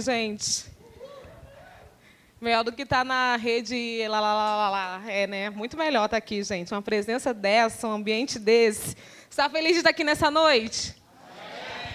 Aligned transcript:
gente. 0.00 0.66
Melhor 2.40 2.62
do 2.62 2.72
que 2.72 2.82
estar 2.82 2.98
tá 2.98 3.04
na 3.04 3.36
rede 3.36 4.06
lá, 4.08 4.20
lá, 4.20 4.34
lá, 4.34 4.56
lá, 4.56 4.70
lá. 4.70 5.10
É, 5.10 5.26
né? 5.26 5.50
Muito 5.50 5.76
melhor 5.76 6.04
estar 6.04 6.08
tá 6.10 6.16
aqui, 6.18 6.42
gente. 6.42 6.72
Uma 6.72 6.82
presença 6.82 7.32
dessa, 7.32 7.88
um 7.88 7.92
ambiente 7.92 8.38
desse. 8.38 8.94
Está 9.30 9.48
feliz 9.48 9.72
de 9.72 9.78
estar 9.78 9.90
aqui 9.90 10.04
nessa 10.04 10.30
noite? 10.30 10.94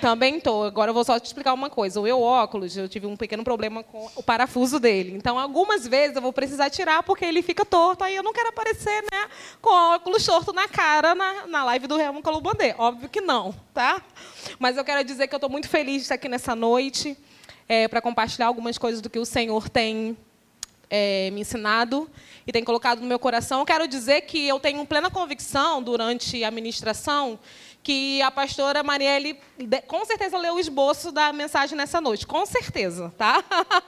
Também 0.01 0.37
estou. 0.37 0.63
Agora 0.63 0.89
eu 0.89 0.95
vou 0.95 1.03
só 1.03 1.19
te 1.19 1.27
explicar 1.27 1.53
uma 1.53 1.69
coisa. 1.69 1.99
O 1.99 2.03
meu 2.03 2.19
óculos, 2.19 2.75
eu 2.75 2.89
tive 2.89 3.05
um 3.05 3.15
pequeno 3.15 3.43
problema 3.43 3.83
com 3.83 4.09
o 4.15 4.23
parafuso 4.23 4.79
dele. 4.79 5.13
Então, 5.15 5.37
algumas 5.37 5.87
vezes 5.87 6.15
eu 6.15 6.21
vou 6.23 6.33
precisar 6.33 6.71
tirar 6.71 7.03
porque 7.03 7.23
ele 7.23 7.43
fica 7.43 7.63
torto. 7.63 8.03
Aí 8.03 8.15
eu 8.15 8.23
não 8.23 8.33
quero 8.33 8.49
aparecer 8.49 9.03
né, 9.11 9.29
com 9.61 9.69
óculos 9.69 10.25
torto 10.25 10.51
na 10.51 10.67
cara 10.67 11.13
na, 11.13 11.45
na 11.45 11.63
live 11.65 11.85
do 11.85 11.97
Remo 11.97 12.23
Colubandê. 12.23 12.73
Óbvio 12.79 13.09
que 13.09 13.21
não, 13.21 13.53
tá? 13.75 14.01
Mas 14.57 14.75
eu 14.75 14.83
quero 14.83 15.03
dizer 15.03 15.27
que 15.27 15.35
eu 15.35 15.37
estou 15.37 15.51
muito 15.51 15.69
feliz 15.69 15.97
de 15.97 16.01
estar 16.01 16.15
aqui 16.15 16.27
nessa 16.27 16.55
noite 16.55 17.15
é, 17.71 17.87
para 17.87 18.01
compartilhar 18.01 18.47
algumas 18.47 18.77
coisas 18.77 18.99
do 18.99 19.09
que 19.09 19.17
o 19.17 19.23
Senhor 19.23 19.69
tem 19.69 20.17
é, 20.89 21.29
me 21.31 21.39
ensinado 21.39 22.11
e 22.45 22.51
tem 22.51 22.65
colocado 22.65 22.99
no 22.99 23.07
meu 23.07 23.17
coração. 23.17 23.61
Eu 23.61 23.65
quero 23.65 23.87
dizer 23.87 24.23
que 24.23 24.45
eu 24.45 24.59
tenho 24.59 24.85
plena 24.85 25.09
convicção 25.09 25.81
durante 25.81 26.43
a 26.43 26.51
ministração 26.51 27.39
que 27.81 28.21
a 28.23 28.29
pastora 28.29 28.83
Marielle 28.83 29.39
com 29.87 30.03
certeza 30.03 30.37
leu 30.37 30.55
o 30.55 30.59
esboço 30.59 31.13
da 31.13 31.31
mensagem 31.31 31.77
nessa 31.77 32.01
noite, 32.01 32.27
com 32.27 32.45
certeza, 32.45 33.13
tá? 33.17 33.41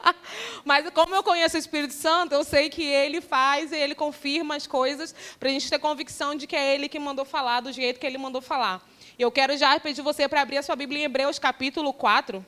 Mas 0.64 0.90
como 0.92 1.14
eu 1.14 1.22
conheço 1.22 1.58
o 1.58 1.60
Espírito 1.60 1.94
Santo, 1.94 2.34
eu 2.34 2.46
sei 2.46 2.70
que 2.70 2.84
ele 2.84 3.20
faz 3.20 3.74
e 3.74 3.76
ele 3.76 3.96
confirma 3.96 4.56
as 4.56 4.66
coisas 4.66 5.14
para 5.38 5.50
a 5.50 5.52
gente 5.52 5.70
ter 5.70 5.78
convicção 5.78 6.36
de 6.36 6.48
que 6.48 6.56
é 6.56 6.74
ele 6.74 6.88
que 6.88 6.98
mandou 6.98 7.26
falar 7.26 7.60
do 7.60 7.72
jeito 7.74 8.00
que 8.00 8.08
ele 8.08 8.18
mandou 8.18 8.42
falar. 8.42 8.82
Eu 9.20 9.30
quero 9.30 9.58
já 9.58 9.78
pedir 9.78 10.02
você 10.02 10.26
para 10.30 10.42
abrir 10.42 10.60
a 10.60 10.64
sua 10.64 10.78
Bíblia 10.78 11.02
em 11.02 11.04
Hebreus 11.04 11.38
capítulo 11.38 11.92
4. 11.92 12.44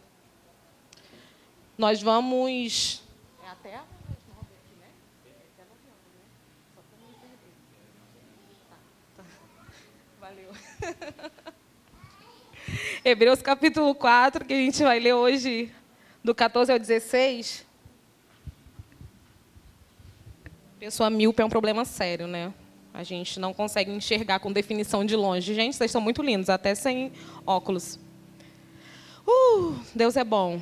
Nós 1.78 2.02
vamos 2.02 3.04
é 3.44 3.50
até 3.50 3.82
Hebreus 13.04 13.42
capítulo 13.42 13.94
4, 13.94 14.46
que 14.46 14.54
a 14.54 14.58
gente 14.58 14.82
vai 14.84 15.00
ler 15.00 15.14
hoje, 15.14 15.70
do 16.24 16.34
14 16.34 16.72
ao 16.72 16.80
16. 16.80 17.66
Pessoa 20.80 21.10
míope 21.10 21.42
é 21.42 21.46
um 21.46 21.50
problema 21.50 21.84
sério, 21.84 22.26
né? 22.26 22.54
A 22.94 23.04
gente 23.04 23.38
não 23.38 23.54
consegue 23.54 23.92
enxergar 23.92 24.40
com 24.40 24.52
definição 24.52 25.04
de 25.04 25.16
longe. 25.16 25.54
Gente, 25.54 25.76
vocês 25.76 25.92
são 25.92 26.00
muito 26.00 26.24
lindos, 26.24 26.50
até 26.50 26.74
sem 26.74 27.12
óculos. 27.46 28.00
Uh, 29.28 29.76
Deus 29.94 30.16
é 30.16 30.24
bom. 30.24 30.62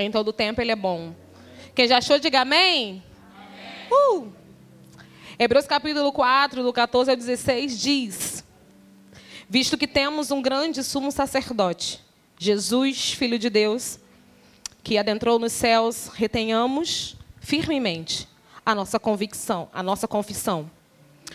Em 0.00 0.10
todo 0.10 0.32
tempo 0.32 0.60
Ele 0.60 0.72
é 0.72 0.76
bom. 0.76 1.14
Quem 1.74 1.86
já 1.86 1.98
achou, 1.98 2.18
diga 2.18 2.40
amém. 2.40 3.02
amém. 3.90 4.22
Uh! 4.22 4.32
Hebreus 5.38 5.66
capítulo 5.66 6.12
4, 6.12 6.62
do 6.62 6.72
14 6.72 7.10
ao 7.10 7.16
16, 7.16 7.80
diz 7.80 8.40
visto 9.50 9.76
que 9.76 9.88
temos 9.88 10.30
um 10.30 10.40
grande 10.40 10.84
sumo 10.84 11.10
sacerdote, 11.10 12.00
Jesus, 12.38 13.12
Filho 13.12 13.36
de 13.36 13.50
Deus, 13.50 13.98
que 14.80 14.96
adentrou 14.96 15.40
nos 15.40 15.52
céus, 15.52 16.06
retenhamos 16.14 17.16
firmemente 17.40 18.28
a 18.64 18.76
nossa 18.76 19.00
convicção, 19.00 19.68
a 19.72 19.82
nossa 19.82 20.06
confissão. 20.06 20.70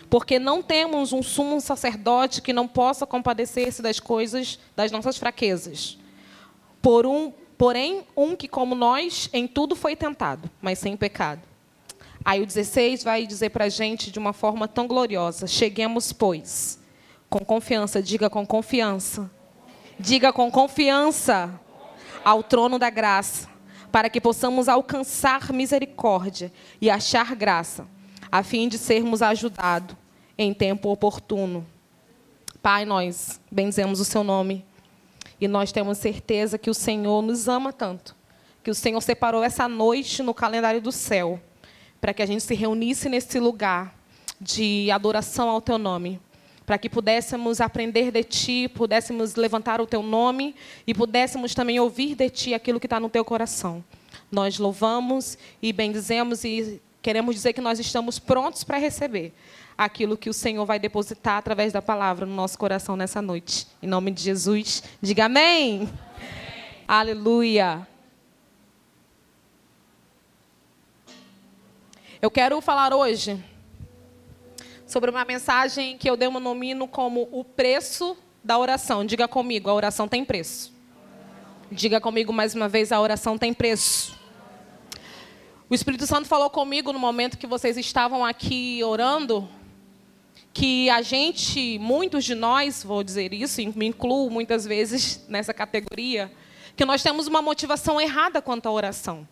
Porque 0.09 0.39
não 0.39 0.63
temos 0.63 1.11
um 1.11 1.21
sumo 1.21 1.59
sacerdote 1.59 2.41
que 2.41 2.53
não 2.53 2.69
possa 2.69 3.05
compadecer-se 3.05 3.81
das 3.81 3.99
coisas, 3.99 4.59
das 4.77 4.93
nossas 4.93 5.17
fraquezas. 5.17 5.97
Por 6.81 7.05
um, 7.05 7.33
porém, 7.57 8.03
um 8.15 8.35
que, 8.35 8.47
como 8.47 8.75
nós, 8.75 9.29
em 9.33 9.47
tudo 9.47 9.75
foi 9.75 9.95
tentado, 9.95 10.49
mas 10.61 10.79
sem 10.79 10.95
pecado. 10.95 11.41
Aí 12.23 12.41
o 12.41 12.45
16 12.45 13.03
vai 13.03 13.27
dizer 13.27 13.51
para 13.51 13.65
a 13.65 13.69
gente 13.69 14.11
de 14.11 14.17
uma 14.17 14.33
forma 14.33 14.67
tão 14.67 14.87
gloriosa: 14.87 15.45
Cheguemos, 15.45 16.11
pois, 16.11 16.79
com 17.29 17.45
confiança, 17.45 18.01
diga 18.01 18.29
com 18.29 18.45
confiança. 18.45 19.29
Diga 19.99 20.33
com 20.33 20.51
confiança 20.51 21.59
ao 22.23 22.43
trono 22.43 22.77
da 22.77 22.89
graça, 22.89 23.47
para 23.91 24.09
que 24.09 24.19
possamos 24.19 24.67
alcançar 24.67 25.53
misericórdia 25.53 26.51
e 26.81 26.89
achar 26.89 27.33
graça, 27.35 27.87
a 28.31 28.43
fim 28.43 28.67
de 28.67 28.77
sermos 28.77 29.21
ajudados 29.21 29.95
em 30.37 30.53
tempo 30.53 30.89
oportuno. 30.89 31.65
Pai, 32.61 32.83
nós 32.83 33.39
benzemos 33.49 33.99
o 33.99 34.05
seu 34.05 34.23
nome 34.23 34.65
e 35.39 35.47
nós 35.47 35.71
temos 35.71 35.97
certeza 35.97 36.57
que 36.57 36.69
o 36.69 36.73
Senhor 36.73 37.21
nos 37.21 37.47
ama 37.47 37.73
tanto, 37.73 38.15
que 38.63 38.71
o 38.71 38.75
Senhor 38.75 39.01
separou 39.01 39.43
essa 39.43 39.67
noite 39.67 40.23
no 40.23 40.33
calendário 40.33 40.81
do 40.81 40.91
céu, 40.91 41.39
para 41.99 42.13
que 42.13 42.21
a 42.21 42.25
gente 42.25 42.43
se 42.43 42.55
reunisse 42.55 43.09
nesse 43.09 43.39
lugar 43.39 43.95
de 44.39 44.89
adoração 44.91 45.49
ao 45.49 45.61
teu 45.61 45.77
nome 45.77 46.19
para 46.65 46.77
que 46.77 46.89
pudéssemos 46.89 47.61
aprender 47.61 48.11
de 48.11 48.23
Ti, 48.23 48.67
pudéssemos 48.67 49.35
levantar 49.35 49.79
o 49.79 49.85
Teu 49.85 50.01
nome 50.01 50.55
e 50.87 50.93
pudéssemos 50.93 51.53
também 51.53 51.79
ouvir 51.79 52.15
de 52.15 52.29
Ti 52.29 52.53
aquilo 52.53 52.79
que 52.79 52.87
está 52.87 52.99
no 52.99 53.09
Teu 53.09 53.23
coração. 53.23 53.83
Nós 54.31 54.57
louvamos 54.57 55.37
e 55.61 55.71
bendizemos 55.71 56.43
e 56.43 56.81
queremos 57.01 57.35
dizer 57.35 57.53
que 57.53 57.61
nós 57.61 57.79
estamos 57.79 58.17
prontos 58.17 58.63
para 58.63 58.79
receber 58.79 59.31
aquilo 59.77 60.17
que 60.17 60.29
o 60.29 60.33
Senhor 60.33 60.65
vai 60.65 60.79
depositar 60.79 61.37
através 61.37 61.73
da 61.73 61.81
palavra 61.81 62.25
no 62.25 62.33
nosso 62.33 62.57
coração 62.57 62.95
nessa 62.95 63.21
noite. 63.21 63.67
Em 63.81 63.87
nome 63.87 64.11
de 64.11 64.21
Jesus, 64.21 64.83
diga 65.01 65.25
amém. 65.25 65.81
amém. 65.81 65.89
Aleluia. 66.87 67.87
Eu 72.21 72.31
quero 72.31 72.59
falar 72.61 72.93
hoje 72.93 73.43
sobre 74.87 75.09
uma 75.09 75.25
mensagem 75.25 75.97
que 75.97 76.09
eu 76.09 76.15
denomino 76.15 76.87
como 76.87 77.27
o 77.31 77.43
preço 77.43 78.17
da 78.43 78.57
oração. 78.57 79.05
Diga 79.05 79.27
comigo, 79.27 79.69
a 79.69 79.73
oração 79.73 80.07
tem 80.07 80.23
preço. 80.23 80.73
Diga 81.71 81.99
comigo 81.99 82.31
mais 82.31 82.53
uma 82.53 82.69
vez, 82.69 82.91
a 82.91 83.01
oração 83.01 83.37
tem 83.37 83.53
preço. 83.53 84.17
O 85.67 85.73
Espírito 85.73 86.05
Santo 86.05 86.27
falou 86.27 86.49
comigo 86.49 86.93
no 86.93 86.99
momento 86.99 87.37
que 87.37 87.47
vocês 87.47 87.75
estavam 87.75 88.23
aqui 88.23 88.83
orando, 88.83 89.49
que 90.55 90.89
a 90.89 91.01
gente, 91.01 91.77
muitos 91.79 92.23
de 92.23 92.33
nós, 92.33 92.81
vou 92.81 93.03
dizer 93.03 93.33
isso, 93.33 93.59
me 93.75 93.87
incluo 93.87 94.29
muitas 94.29 94.63
vezes 94.63 95.21
nessa 95.27 95.53
categoria, 95.53 96.31
que 96.77 96.85
nós 96.85 97.03
temos 97.03 97.27
uma 97.27 97.41
motivação 97.41 97.99
errada 97.99 98.41
quanto 98.41 98.65
à 98.67 98.71
oração. 98.71 99.27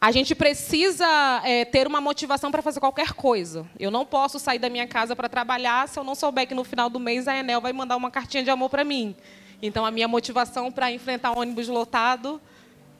A 0.00 0.10
gente 0.10 0.34
precisa 0.34 1.06
é, 1.44 1.62
ter 1.66 1.86
uma 1.86 2.00
motivação 2.00 2.50
para 2.50 2.62
fazer 2.62 2.80
qualquer 2.80 3.12
coisa. 3.12 3.68
Eu 3.78 3.90
não 3.90 4.06
posso 4.06 4.38
sair 4.38 4.58
da 4.58 4.70
minha 4.70 4.86
casa 4.86 5.14
para 5.14 5.28
trabalhar 5.28 5.86
se 5.90 5.98
eu 5.98 6.04
não 6.04 6.14
souber 6.14 6.48
que 6.48 6.54
no 6.54 6.64
final 6.64 6.88
do 6.88 6.98
mês 6.98 7.28
a 7.28 7.36
Enel 7.36 7.60
vai 7.60 7.74
mandar 7.74 7.96
uma 7.96 8.10
cartinha 8.10 8.42
de 8.42 8.48
amor 8.48 8.70
para 8.70 8.82
mim. 8.82 9.14
Então, 9.60 9.84
a 9.84 9.90
minha 9.90 10.08
motivação 10.08 10.72
para 10.72 10.90
enfrentar 10.90 11.38
ônibus 11.38 11.68
lotado, 11.68 12.40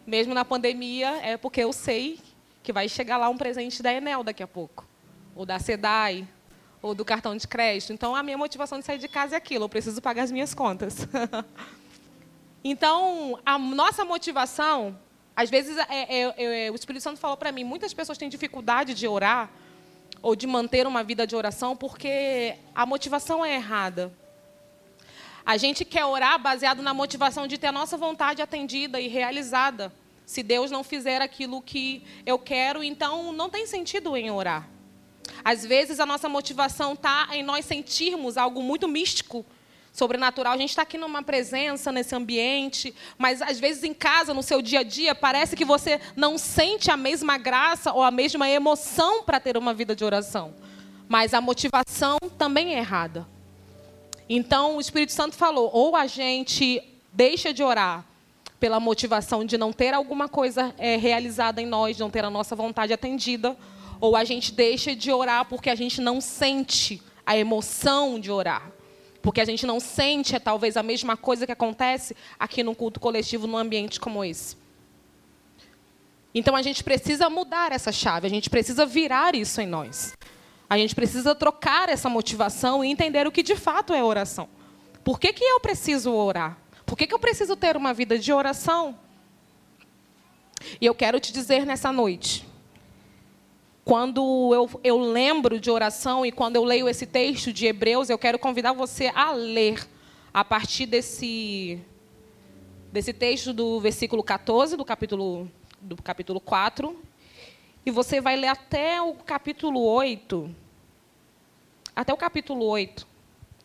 mesmo 0.07 0.35
na 0.35 0.45
pandemia, 0.45 1.09
é 1.23 1.39
porque 1.39 1.63
eu 1.63 1.73
sei 1.73 2.21
que 2.63 2.71
vai 2.71 2.87
chegar 2.87 3.17
lá 3.17 3.31
um 3.31 3.39
presente 3.39 3.83
da 3.83 3.91
Enel 3.91 4.23
daqui 4.23 4.43
a 4.43 4.47
pouco, 4.47 4.87
ou 5.35 5.47
da 5.47 5.59
SEDAI, 5.59 6.27
ou 6.81 6.95
do 6.95 7.05
cartão 7.05 7.37
de 7.37 7.47
crédito. 7.47 7.93
Então, 7.93 8.15
a 8.15 8.23
minha 8.23 8.39
motivação 8.39 8.79
de 8.79 8.85
sair 8.85 8.99
de 8.99 9.09
casa 9.09 9.35
é 9.35 9.39
aquilo, 9.39 9.65
eu 9.65 9.69
preciso 9.69 10.01
pagar 10.03 10.23
as 10.23 10.33
minhas 10.33 10.53
contas. 10.55 11.07
então, 12.65 13.39
a 13.45 13.59
nossa 13.59 14.05
motivação 14.05 14.99
às 15.35 15.49
vezes, 15.49 15.77
é, 15.79 15.87
é, 15.89 16.67
é, 16.67 16.71
o 16.71 16.75
Espírito 16.75 17.03
Santo 17.03 17.19
falou 17.19 17.37
para 17.37 17.51
mim, 17.51 17.65
muitas 17.65 17.95
pessoas 17.95 18.19
têm 18.19 18.29
dificuldade 18.29 18.95
de 18.95 19.09
orar 19.09 19.51
ou 20.21 20.37
de 20.37 20.47
manter 20.47 20.87
uma 20.87 21.03
vida 21.03 21.27
de 21.27 21.35
oração 21.35 21.75
porque 21.75 22.57
a 22.75 22.85
motivação 22.85 23.45
é 23.45 23.55
errada. 23.55 24.13
A 25.45 25.57
gente 25.57 25.85
quer 25.85 26.05
orar 26.05 26.39
baseado 26.39 26.83
na 26.83 26.95
motivação 26.95 27.47
de 27.47 27.59
ter 27.59 27.69
a 27.69 27.73
nossa 27.73 27.97
vontade 27.97 28.43
atendida 28.43 29.01
e 29.01 29.09
realizada. 29.09 29.93
Se 30.25 30.43
Deus 30.43 30.71
não 30.71 30.85
fizer 30.85 31.21
aquilo 31.21 31.61
que 31.61 32.05
eu 32.25 32.39
quero, 32.39 32.85
então 32.85 33.33
não 33.33 33.51
tem 33.51 33.67
sentido 33.67 34.17
em 34.17 34.31
orar. 34.31 34.69
Às 35.45 35.65
vezes 35.65 36.01
a 36.01 36.07
nossa 36.07 36.29
motivação 36.29 36.95
está 36.95 37.29
em 37.33 37.43
nós 37.43 37.65
sentirmos 37.65 38.37
algo 38.37 38.63
muito 38.63 38.89
místico 38.89 39.45
sobrenatural. 39.93 40.55
A 40.55 40.57
gente 40.57 40.71
está 40.71 40.83
aqui 40.83 40.97
numa 40.97 41.23
presença, 41.23 41.93
nesse 41.93 42.15
ambiente, 42.15 42.95
mas 43.19 43.43
às 43.43 43.61
vezes 43.61 43.85
em 43.85 43.93
casa, 43.93 44.33
no 44.33 44.43
seu 44.43 44.63
dia 44.63 44.81
a 44.81 44.83
dia, 44.83 45.15
parece 45.15 45.55
que 45.55 45.65
você 45.65 46.01
não 46.17 46.39
sente 46.39 46.91
a 46.91 46.97
mesma 46.97 47.37
graça 47.37 47.93
ou 47.93 48.03
a 48.03 48.11
mesma 48.11 48.49
emoção 48.49 49.23
para 49.23 49.39
ter 49.39 49.57
uma 49.57 49.75
vida 49.75 49.95
de 49.95 50.05
oração. 50.05 50.55
Mas 51.09 51.35
a 51.35 51.41
motivação 51.41 52.17
também 52.39 52.75
é 52.75 52.79
errada. 52.79 53.27
Então 54.29 54.77
o 54.77 54.81
Espírito 54.81 55.13
Santo 55.13 55.37
falou: 55.37 55.71
ou 55.73 55.95
a 55.95 56.07
gente 56.07 56.83
deixa 57.13 57.53
de 57.53 57.63
orar 57.63 58.07
pela 58.59 58.79
motivação 58.79 59.45
de 59.45 59.59
não 59.59 59.73
ter 59.73 59.93
alguma 59.93 60.29
coisa 60.29 60.73
é, 60.79 60.97
realizada 60.97 61.61
em 61.61 61.67
nós, 61.67 61.97
de 61.97 62.03
não 62.03 62.09
ter 62.09 62.25
a 62.25 62.31
nossa 62.31 62.55
vontade 62.55 62.93
atendida, 62.93 63.57
ou 64.03 64.17
a 64.17 64.25
gente 64.25 64.53
deixa 64.53 64.97
de 64.97 65.13
orar 65.13 65.45
porque 65.45 65.71
a 65.71 65.77
gente 65.77 66.01
não 66.01 66.21
sente 66.21 67.01
a 67.25 67.37
emoção 67.37 68.19
de 68.19 68.33
orar. 68.33 68.73
Porque 69.23 69.41
a 69.41 69.45
gente 69.45 69.65
não 69.65 69.79
sente, 69.79 70.35
é 70.35 70.41
talvez, 70.41 70.77
a 70.77 70.83
mesma 70.83 71.17
coisa 71.17 71.47
que 71.47 71.53
acontece 71.53 72.17
aqui 72.37 72.65
no 72.65 72.75
culto 72.75 72.99
coletivo, 72.99 73.47
num 73.47 73.57
ambiente 73.57 74.01
como 74.01 74.25
esse. 74.25 74.57
Então 76.35 76.57
a 76.57 76.63
gente 76.63 76.83
precisa 76.83 77.31
mudar 77.31 77.71
essa 77.71 77.93
chave, 77.93 78.27
a 78.27 78.31
gente 78.31 78.51
precisa 78.51 78.85
virar 78.85 79.37
isso 79.37 79.61
em 79.61 79.69
nós. 79.69 80.15
A 80.69 80.77
gente 80.77 80.97
precisa 80.97 81.33
trocar 81.33 81.89
essa 81.89 82.09
motivação 82.09 82.85
e 82.85 82.91
entender 82.91 83.25
o 83.29 83.31
que 83.31 83.45
de 83.45 83.55
fato 83.55 83.95
é 83.95 84.03
oração. 84.03 84.49
Por 85.05 85.21
que, 85.21 85.33
que 85.33 85.45
eu 85.45 85.61
preciso 85.61 86.13
orar? 86.13 86.59
Por 86.85 86.99
que, 86.99 87.07
que 87.07 87.15
eu 87.15 87.21
preciso 87.21 87.55
ter 87.55 87.77
uma 87.77 87.95
vida 87.95 88.19
de 88.19 88.33
oração? 88.33 88.99
E 90.81 90.87
eu 90.87 90.95
quero 90.95 91.21
te 91.21 91.33
dizer 91.33 91.65
nessa 91.65 91.93
noite, 91.93 92.51
quando 93.85 94.55
eu, 94.55 94.81
eu 94.85 94.99
lembro 94.99 95.59
de 95.59 95.71
oração 95.71 96.25
e 96.25 96.31
quando 96.31 96.57
eu 96.57 96.65
leio 96.65 96.89
esse 96.89 97.05
texto 97.05 97.53
de 97.53 97.67
Hebreus, 97.67 98.09
eu 98.09 98.19
quero 98.19 98.39
convidar 98.39 98.73
você 98.73 99.11
a 99.15 99.33
ler 99.33 99.89
a 100.33 100.45
partir 100.45 100.87
desse, 100.87 101.81
desse 102.93 103.13
texto 103.13 103.53
do 103.53 103.81
versículo 103.81 104.23
14 104.23 104.77
do 104.77 104.85
capítulo, 104.85 105.51
do 105.81 105.97
capítulo 105.97 106.41
4. 106.41 106.97
E 107.85 107.91
você 107.91 108.21
vai 108.21 108.37
ler 108.37 108.49
até 108.49 109.03
o 109.03 109.15
capítulo 109.15 109.83
8. 109.83 110.55
Até 111.95 112.13
o 112.13 112.17
capítulo 112.17 112.65
8. 112.65 113.11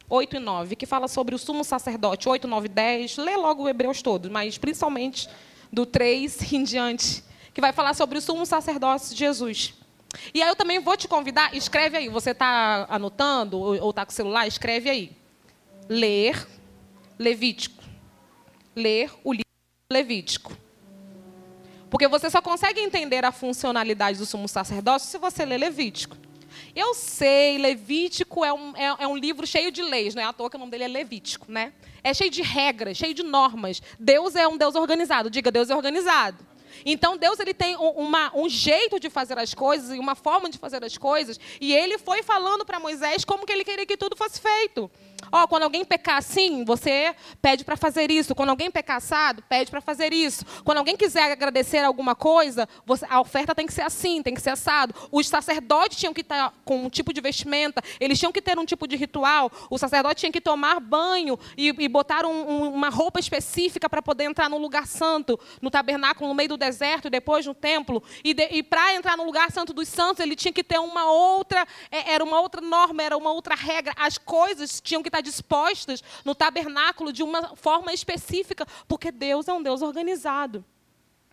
8 0.10 0.38
e 0.38 0.40
9, 0.40 0.76
que 0.78 0.86
fala 0.86 1.08
sobre 1.08 1.36
o 1.36 1.38
sumo 1.38 1.64
sacerdote. 1.64 2.28
8, 2.28 2.48
9, 2.48 2.68
10. 2.70 3.18
Lê 3.18 3.36
logo 3.36 3.64
o 3.64 3.70
Hebreus 3.70 4.02
todo, 4.02 4.32
mas 4.32 4.58
principalmente 4.58 5.30
do 5.72 5.86
3 5.86 6.54
em 6.54 6.64
diante, 6.64 7.24
que 7.54 7.62
vai 7.62 7.74
falar 7.74 7.94
sobre 7.94 8.18
o 8.18 8.22
sumo 8.22 8.46
sacerdote 8.46 9.10
de 9.10 9.16
Jesus. 9.16 9.74
E 10.34 10.42
aí 10.42 10.50
eu 10.50 10.56
também 10.56 10.80
vou 10.80 10.96
te 10.96 11.08
convidar, 11.08 11.54
escreve 11.56 11.98
aí, 11.98 12.10
você 12.10 12.32
está 12.32 12.86
anotando 12.90 13.60
ou 13.60 13.90
está 13.90 14.06
com 14.06 14.12
o 14.12 14.16
celular, 14.16 14.48
escreve 14.48 14.90
aí. 14.90 15.12
Ler 15.90 16.48
Levítico. 17.20 17.84
Ler 18.76 19.12
o 19.24 19.34
livro 19.34 19.48
Levítico. 19.92 20.56
Porque 21.90 22.08
você 22.08 22.30
só 22.30 22.42
consegue 22.42 22.80
entender 22.80 23.24
a 23.26 23.32
funcionalidade 23.32 24.18
do 24.18 24.26
sumo 24.26 24.48
sacerdócio 24.48 25.10
se 25.10 25.18
você 25.18 25.46
ler 25.46 25.58
Levítico. 25.58 26.18
Eu 26.76 26.94
sei, 26.94 27.58
Levítico 27.58 28.44
é 28.44 28.54
um, 28.54 28.76
é, 28.76 28.96
é, 29.00 29.08
um 29.08 29.16
livro 29.16 29.48
cheio 29.48 29.72
de 29.72 29.82
leis, 29.82 30.14
não 30.14 30.22
é 30.22 30.26
à 30.26 30.34
toa 30.34 30.50
que 30.50 30.56
o 30.56 30.60
nome 30.60 30.72
dele 30.72 30.84
é 30.84 30.88
Levítico, 30.88 31.52
né? 31.52 31.74
É 32.04 32.14
cheio 32.14 32.30
de 32.30 32.42
regras, 32.42 32.98
cheio 32.98 33.14
de 33.14 33.24
normas. 33.24 33.82
Deus 34.00 34.36
é 34.36 34.48
um 34.48 34.58
Deus 34.58 34.76
organizado. 34.76 35.30
Diga, 35.30 35.52
Deus 35.52 35.70
é 35.70 35.76
organizado. 35.76 36.46
Então 36.90 37.18
Deus 37.18 37.38
ele 37.38 37.54
tem 37.54 37.76
uma, 37.76 38.32
um 38.34 38.48
jeito 38.48 38.98
de 38.98 39.10
fazer 39.10 39.38
as 39.38 39.54
coisas 39.54 39.94
e 39.94 40.00
uma 40.00 40.16
forma 40.16 40.50
de 40.50 40.58
fazer 40.58 40.82
as 40.86 40.98
coisas. 40.98 41.38
E 41.60 41.74
ele 41.74 41.98
foi 41.98 42.24
falando 42.24 42.66
para 42.66 42.80
Moisés 42.80 43.26
como 43.26 43.46
que 43.46 43.52
ele 43.52 43.66
queria 43.66 43.86
que 43.86 43.98
tudo 43.98 44.16
fosse 44.16 44.40
feito. 44.40 44.90
Ó, 45.32 45.44
oh, 45.44 45.48
quando 45.48 45.64
alguém 45.64 45.84
pecar 45.84 46.18
assim, 46.18 46.64
você 46.64 47.16
pede 47.42 47.64
para 47.64 47.76
fazer 47.76 48.12
isso. 48.12 48.36
Quando 48.36 48.50
alguém 48.50 48.72
pecar 48.72 48.98
assado, 48.98 49.44
pede 49.50 49.70
para 49.70 49.82
fazer 49.82 50.14
isso. 50.14 50.46
Quando 50.64 50.80
alguém 50.80 50.96
quiser 50.96 51.32
agradecer 51.32 51.80
alguma 51.80 52.16
coisa, 52.16 52.68
você, 52.86 53.06
a 53.10 53.20
oferta 53.20 53.54
tem 53.54 53.66
que 53.66 53.74
ser 53.74 53.82
assim, 53.82 54.22
tem 54.22 54.34
que 54.34 54.42
ser 54.42 54.52
assado. 54.52 54.94
Os 55.12 55.28
sacerdotes 55.28 55.98
tinham 55.98 56.14
que 56.14 56.22
estar 56.22 56.54
com 56.64 56.86
um 56.86 56.90
tipo 56.90 57.14
de 57.14 57.22
vestimenta, 57.22 57.82
eles 58.00 58.20
tinham 58.20 58.32
que 58.32 58.42
ter 58.42 58.58
um 58.58 58.66
tipo 58.66 58.88
de 58.88 58.96
ritual. 58.96 59.52
O 59.70 59.78
sacerdote 59.78 60.20
tinha 60.22 60.32
que 60.32 60.42
tomar 60.42 60.80
banho 60.80 61.38
e, 61.58 61.68
e 61.78 61.88
botar 61.88 62.26
um, 62.26 62.30
um, 62.30 62.74
uma 62.74 62.90
roupa 62.90 63.20
específica 63.20 63.90
para 63.90 64.02
poder 64.02 64.26
entrar 64.26 64.50
no 64.50 64.58
lugar 64.58 64.88
santo, 64.88 65.40
no 65.62 65.70
tabernáculo, 65.70 66.28
no 66.28 66.36
meio 66.36 66.50
do 66.50 66.58
deserto 66.58 67.10
depois 67.10 67.46
no 67.46 67.54
templo. 67.54 68.04
E, 68.24 68.36
e 68.52 68.64
para 68.64 68.94
entrar 68.94 69.18
no 69.18 69.24
lugar 69.24 69.52
santo 69.52 69.74
dos 69.74 69.88
santos, 69.88 70.20
ele 70.20 70.36
tinha 70.36 70.54
que 70.54 70.64
ter 70.64 70.80
uma 70.80 71.12
outra, 71.12 71.66
é, 71.92 72.14
era 72.14 72.24
uma 72.24 72.40
outra 72.40 72.62
norma, 72.62 73.04
era 73.04 73.18
uma 73.18 73.32
outra 73.32 73.56
regra. 73.56 73.94
As 73.98 74.18
coisas 74.18 74.82
tinham 74.82 75.02
que 75.02 75.10
estar 75.10 75.17
dispostas 75.22 76.04
no 76.24 76.36
tabernáculo 76.36 77.12
de 77.12 77.24
uma 77.24 77.56
forma 77.56 77.94
específica, 77.94 78.66
porque 78.88 79.12
Deus 79.12 79.48
é 79.48 79.54
um 79.54 79.62
Deus 79.62 79.82
organizado. 79.82 80.64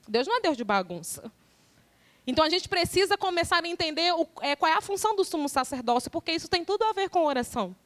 Deus 0.09 0.27
não 0.27 0.37
é 0.37 0.41
Deus 0.41 0.57
de 0.57 0.65
bagunça. 0.65 1.33
Então 2.27 2.45
a 2.45 2.49
gente 2.49 2.69
precisa 2.69 3.19
começar 3.19 3.63
a 3.63 3.69
entender 3.69 4.13
o, 4.15 4.27
é, 4.41 4.57
qual 4.57 4.71
é 4.71 4.77
a 4.77 4.81
função 4.81 5.15
do 5.15 5.25
sumo 5.25 5.49
sacerdócio, 5.49 6.11
porque 6.11 6.33
isso 6.33 6.49
tem 6.49 6.65
tudo 6.65 6.85
a 6.85 6.93
ver 6.93 7.09
com 7.11 7.25
oração. 7.25 7.77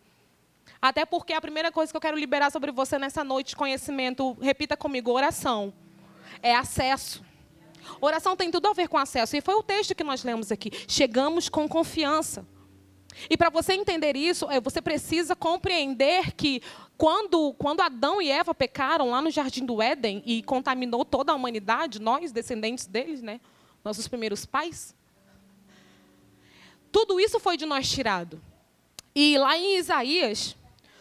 Até 0.81 1.05
porque 1.05 1.33
a 1.33 1.41
primeira 1.41 1.73
coisa 1.73 1.93
que 1.93 1.97
eu 1.97 2.01
quero 2.01 2.17
liberar 2.17 2.51
sobre 2.53 2.71
você 2.71 2.99
nessa 2.99 3.25
noite 3.25 3.57
conhecimento, 3.57 4.37
repita 4.41 4.77
comigo, 4.77 5.11
oração, 5.11 5.73
é 6.41 6.55
acesso. 6.55 7.25
Oração 8.01 8.37
tem 8.37 8.51
tudo 8.51 8.69
a 8.69 8.73
ver 8.73 8.89
com 8.89 8.97
acesso. 8.97 9.37
E 9.37 9.41
foi 9.41 9.55
o 9.55 9.63
texto 9.63 9.95
que 9.95 10.05
nós 10.05 10.23
lemos 10.23 10.53
aqui. 10.53 10.71
Chegamos 10.87 11.49
com 11.49 11.69
confiança. 11.69 12.47
E 13.29 13.37
para 13.37 13.51
você 13.51 13.73
entender 13.75 14.17
isso, 14.17 14.51
é, 14.51 14.61
você 14.61 14.81
precisa 14.81 15.35
compreender 15.35 16.33
que 16.33 16.63
quando, 16.97 17.53
quando 17.55 17.81
Adão 17.81 18.21
e 18.21 18.31
Eva 18.31 18.55
pecaram 18.55 19.11
lá 19.11 19.23
no 19.23 19.31
jardim 19.31 19.65
do 19.65 19.81
Éden 19.81 20.23
e 20.27 20.43
contaminou 20.43 21.05
toda 21.05 21.33
a 21.33 21.35
humanidade, 21.35 22.01
nós, 22.01 22.33
descendentes 22.33 22.87
deles, 22.87 23.23
né? 23.23 23.41
nossos 23.85 24.09
primeiros 24.09 24.45
pais, 24.45 24.95
tudo 26.91 27.21
isso 27.21 27.39
foi 27.39 27.57
de 27.57 27.67
nós 27.67 27.89
tirado. 27.89 28.41
E 29.15 29.37
lá 29.39 29.57
em 29.57 29.79
Isaías, 29.79 30.57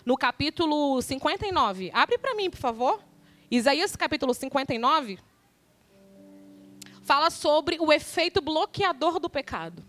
no 0.05 0.17
capítulo 0.17 1.01
59, 1.01 1.91
abre 1.93 2.17
para 2.17 2.35
mim, 2.35 2.49
por 2.49 2.59
favor. 2.59 3.01
Isaías 3.49 3.95
capítulo 3.95 4.33
59 4.33 5.19
fala 7.03 7.29
sobre 7.29 7.77
o 7.79 7.93
efeito 7.93 8.41
bloqueador 8.41 9.17
do 9.17 9.29
pecado. 9.29 9.81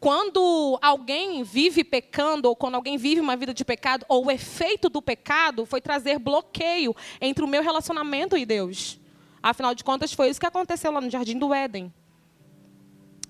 Quando 0.00 0.78
alguém 0.80 1.42
vive 1.42 1.84
pecando, 1.84 2.48
ou 2.48 2.56
quando 2.56 2.74
alguém 2.74 2.96
vive 2.96 3.20
uma 3.20 3.36
vida 3.36 3.52
de 3.52 3.64
pecado, 3.66 4.06
ou 4.08 4.26
o 4.26 4.30
efeito 4.30 4.88
do 4.88 5.02
pecado 5.02 5.66
foi 5.66 5.78
trazer 5.78 6.18
bloqueio 6.18 6.96
entre 7.20 7.44
o 7.44 7.46
meu 7.46 7.62
relacionamento 7.62 8.34
e 8.34 8.46
Deus. 8.46 8.98
Afinal 9.42 9.74
de 9.74 9.84
contas, 9.84 10.12
foi 10.14 10.30
isso 10.30 10.40
que 10.40 10.46
aconteceu 10.46 10.90
lá 10.90 11.02
no 11.02 11.10
Jardim 11.10 11.38
do 11.38 11.52
Éden. 11.52 11.92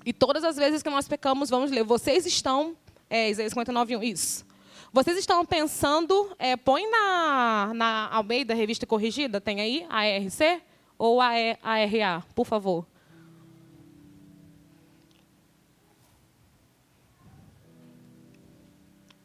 E 0.07 0.13
todas 0.13 0.45
as 0.45 0.57
vezes 0.57 0.81
que 0.81 0.89
nós 0.89 1.09
pecamos, 1.09 1.51
vamos 1.51 1.73
ler, 1.73 1.83
vocês 1.83 2.25
estão. 2.25 2.77
É, 3.09 3.29
Isaías 3.29 3.51
59, 3.51 3.97
1, 3.97 4.03
isso. 4.05 4.47
Vocês 4.93 5.19
estão 5.19 5.45
pensando, 5.45 6.35
é, 6.39 6.57
põe 6.57 6.89
na, 6.89 7.73
na 7.75 8.09
Almeida, 8.13 8.55
revista 8.55 8.87
corrigida, 8.87 9.41
tem 9.41 9.61
aí, 9.61 9.87
ARC 9.89 10.63
ou 10.97 11.21
a 11.21 11.31
ARA, 11.63 12.25
por 12.35 12.47
favor. 12.47 12.87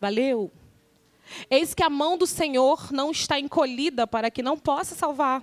Valeu. 0.06 0.52
Eis 1.50 1.74
que 1.74 1.82
a 1.82 1.90
mão 1.90 2.16
do 2.16 2.28
Senhor 2.28 2.92
não 2.94 3.10
está 3.10 3.40
encolhida 3.40 4.06
para 4.06 4.30
que 4.30 4.44
não 4.44 4.56
possa 4.56 4.94
salvar, 4.94 5.42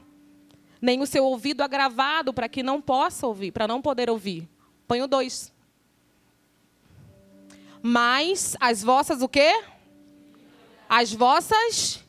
nem 0.81 1.03
o 1.03 1.06
seu 1.06 1.25
ouvido 1.25 1.62
agravado 1.62 2.33
para 2.33 2.49
que 2.49 2.62
não 2.62 2.81
possa 2.81 3.26
ouvir, 3.26 3.50
para 3.50 3.66
não 3.66 3.83
poder 3.83 4.09
ouvir. 4.09 4.49
Põe 4.87 5.02
o 5.02 5.09
dois. 5.09 5.52
Mas 7.83 8.57
as 8.61 8.85
vossas 8.85 9.21
o 9.21 9.28
quê? 9.28 9.64
As 10.88 11.12
vossas 11.12 12.04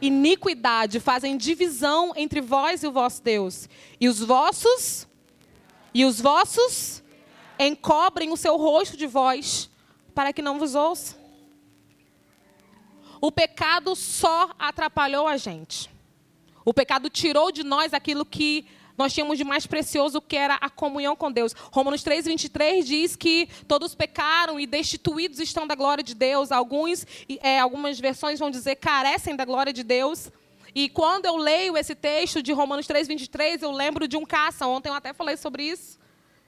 iniquidade 0.00 1.00
fazem 1.00 1.36
divisão 1.36 2.12
entre 2.14 2.40
vós 2.40 2.84
e 2.84 2.86
o 2.86 2.92
vosso 2.92 3.20
Deus. 3.24 3.68
E 4.00 4.08
os 4.08 4.20
vossos 4.20 5.08
e 5.92 6.04
os 6.04 6.20
vossos 6.20 7.02
encobrem 7.58 8.30
o 8.30 8.36
seu 8.36 8.56
rosto 8.56 8.96
de 8.96 9.08
vós 9.08 9.68
para 10.14 10.32
que 10.32 10.40
não 10.40 10.60
vos 10.60 10.76
ouça. 10.76 11.21
O 13.22 13.30
pecado 13.30 13.94
só 13.94 14.50
atrapalhou 14.58 15.28
a 15.28 15.36
gente. 15.36 15.88
O 16.64 16.74
pecado 16.74 17.08
tirou 17.08 17.52
de 17.52 17.62
nós 17.62 17.94
aquilo 17.94 18.26
que 18.26 18.66
nós 18.98 19.14
tínhamos 19.14 19.38
de 19.38 19.44
mais 19.44 19.64
precioso, 19.64 20.20
que 20.20 20.36
era 20.36 20.56
a 20.56 20.68
comunhão 20.68 21.14
com 21.14 21.30
Deus. 21.30 21.52
Romanos 21.70 22.02
3, 22.02 22.26
23 22.26 22.84
diz 22.84 23.14
que 23.14 23.48
todos 23.68 23.94
pecaram 23.94 24.58
e 24.58 24.66
destituídos 24.66 25.38
estão 25.38 25.68
da 25.68 25.76
glória 25.76 26.02
de 26.02 26.16
Deus. 26.16 26.50
Alguns, 26.50 27.06
é, 27.40 27.60
algumas 27.60 28.00
versões 28.00 28.40
vão 28.40 28.50
dizer 28.50 28.74
carecem 28.74 29.36
da 29.36 29.44
glória 29.44 29.72
de 29.72 29.84
Deus. 29.84 30.28
E 30.74 30.88
quando 30.88 31.26
eu 31.26 31.36
leio 31.36 31.76
esse 31.76 31.94
texto 31.94 32.42
de 32.42 32.52
Romanos 32.52 32.88
3, 32.88 33.06
23, 33.06 33.62
eu 33.62 33.70
lembro 33.70 34.08
de 34.08 34.16
um 34.16 34.26
caça. 34.26 34.66
Ontem 34.66 34.88
eu 34.88 34.94
até 34.94 35.12
falei 35.12 35.36
sobre 35.36 35.62
isso. 35.62 35.96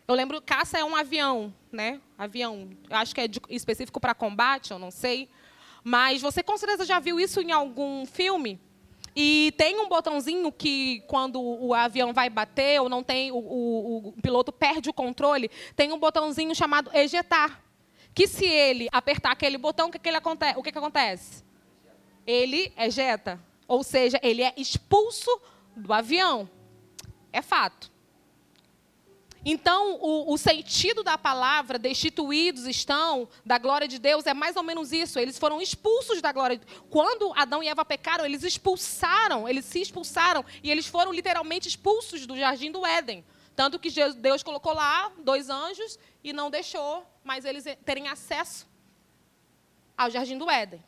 Eu 0.08 0.16
lembro, 0.16 0.42
caça 0.42 0.76
é 0.76 0.84
um 0.84 0.96
avião, 0.96 1.54
né? 1.70 2.00
Avião, 2.18 2.68
eu 2.90 2.96
acho 2.96 3.14
que 3.14 3.20
é 3.20 3.28
de, 3.28 3.40
específico 3.48 4.00
para 4.00 4.12
combate, 4.12 4.72
eu 4.72 4.78
não 4.80 4.90
sei. 4.90 5.28
Mas 5.84 6.22
você 6.22 6.42
com 6.42 6.56
certeza 6.56 6.86
já 6.86 6.98
viu 6.98 7.20
isso 7.20 7.42
em 7.42 7.52
algum 7.52 8.06
filme? 8.06 8.58
E 9.14 9.52
tem 9.56 9.78
um 9.78 9.88
botãozinho 9.88 10.50
que, 10.50 11.04
quando 11.06 11.40
o 11.40 11.72
avião 11.72 12.12
vai 12.12 12.28
bater 12.28 12.80
ou 12.80 12.88
não 12.88 13.02
tem, 13.02 13.30
o, 13.30 13.36
o, 13.36 14.08
o 14.08 14.12
piloto 14.20 14.50
perde 14.50 14.88
o 14.88 14.94
controle, 14.94 15.50
tem 15.76 15.92
um 15.92 15.98
botãozinho 15.98 16.54
chamado 16.54 16.90
ejetar. 16.94 17.62
Que 18.12 18.26
se 18.26 18.46
ele 18.46 18.88
apertar 18.90 19.32
aquele 19.32 19.58
botão, 19.58 19.88
o 19.88 19.92
que, 19.92 19.98
que, 19.98 20.08
ele 20.08 20.18
o 20.56 20.62
que, 20.62 20.72
que 20.72 20.78
acontece? 20.78 21.44
Ele 22.26 22.72
ejeta. 22.76 23.40
Ou 23.68 23.84
seja, 23.84 24.18
ele 24.22 24.42
é 24.42 24.54
expulso 24.56 25.30
do 25.76 25.92
avião. 25.92 26.48
É 27.32 27.42
fato. 27.42 27.93
Então, 29.44 29.98
o, 30.00 30.32
o, 30.32 30.38
sentido 30.38 31.02
da 31.02 31.18
palavra, 31.18 31.78
destituídos 31.78 32.66
estão 32.66 33.28
da 33.44 33.58
glória 33.58 33.86
de 33.86 33.98
Deus, 33.98 34.26
é 34.26 34.32
mais 34.32 34.56
ou 34.56 34.62
menos 34.62 34.90
isso. 34.90 35.18
Eles 35.18 35.38
foram 35.38 35.60
expulsos 35.60 36.22
da 36.22 36.32
glória. 36.32 36.58
Quando 36.88 37.32
Adão 37.36 37.62
e 37.62 37.68
Eva 37.68 37.84
pecaram, 37.84 38.24
eles 38.24 38.42
expulsaram, 38.42 39.46
eles 39.46 39.66
se 39.66 39.82
expulsaram 39.82 40.42
e 40.62 40.70
eles 40.70 40.86
foram 40.86 41.12
literalmente 41.12 41.68
expulsos 41.68 42.24
do 42.26 42.36
jardim 42.36 42.72
do 42.72 42.86
Éden. 42.86 43.22
Tanto 43.54 43.78
que 43.78 43.90
Deus 44.14 44.42
colocou 44.42 44.72
lá 44.72 45.12
dois 45.18 45.50
anjos 45.50 45.98
e 46.22 46.32
não 46.32 46.50
deixou 46.50 47.06
mais 47.22 47.44
eles 47.44 47.64
terem 47.84 48.08
acesso 48.08 48.66
ao 49.96 50.10
jardim 50.10 50.38
do 50.38 50.50
Éden. 50.50 50.82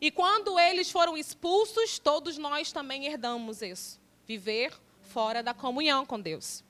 E 0.00 0.10
quando 0.10 0.58
eles 0.58 0.90
foram 0.90 1.16
expulsos, 1.16 1.98
todos 1.98 2.36
nós 2.36 2.72
também 2.72 3.06
herdamos 3.06 3.62
isso. 3.62 4.00
Viver 4.26 4.72
fora 5.16 5.42
da 5.42 5.54
comunhão 5.54 6.04
com 6.04 6.20
Deus. 6.20 6.62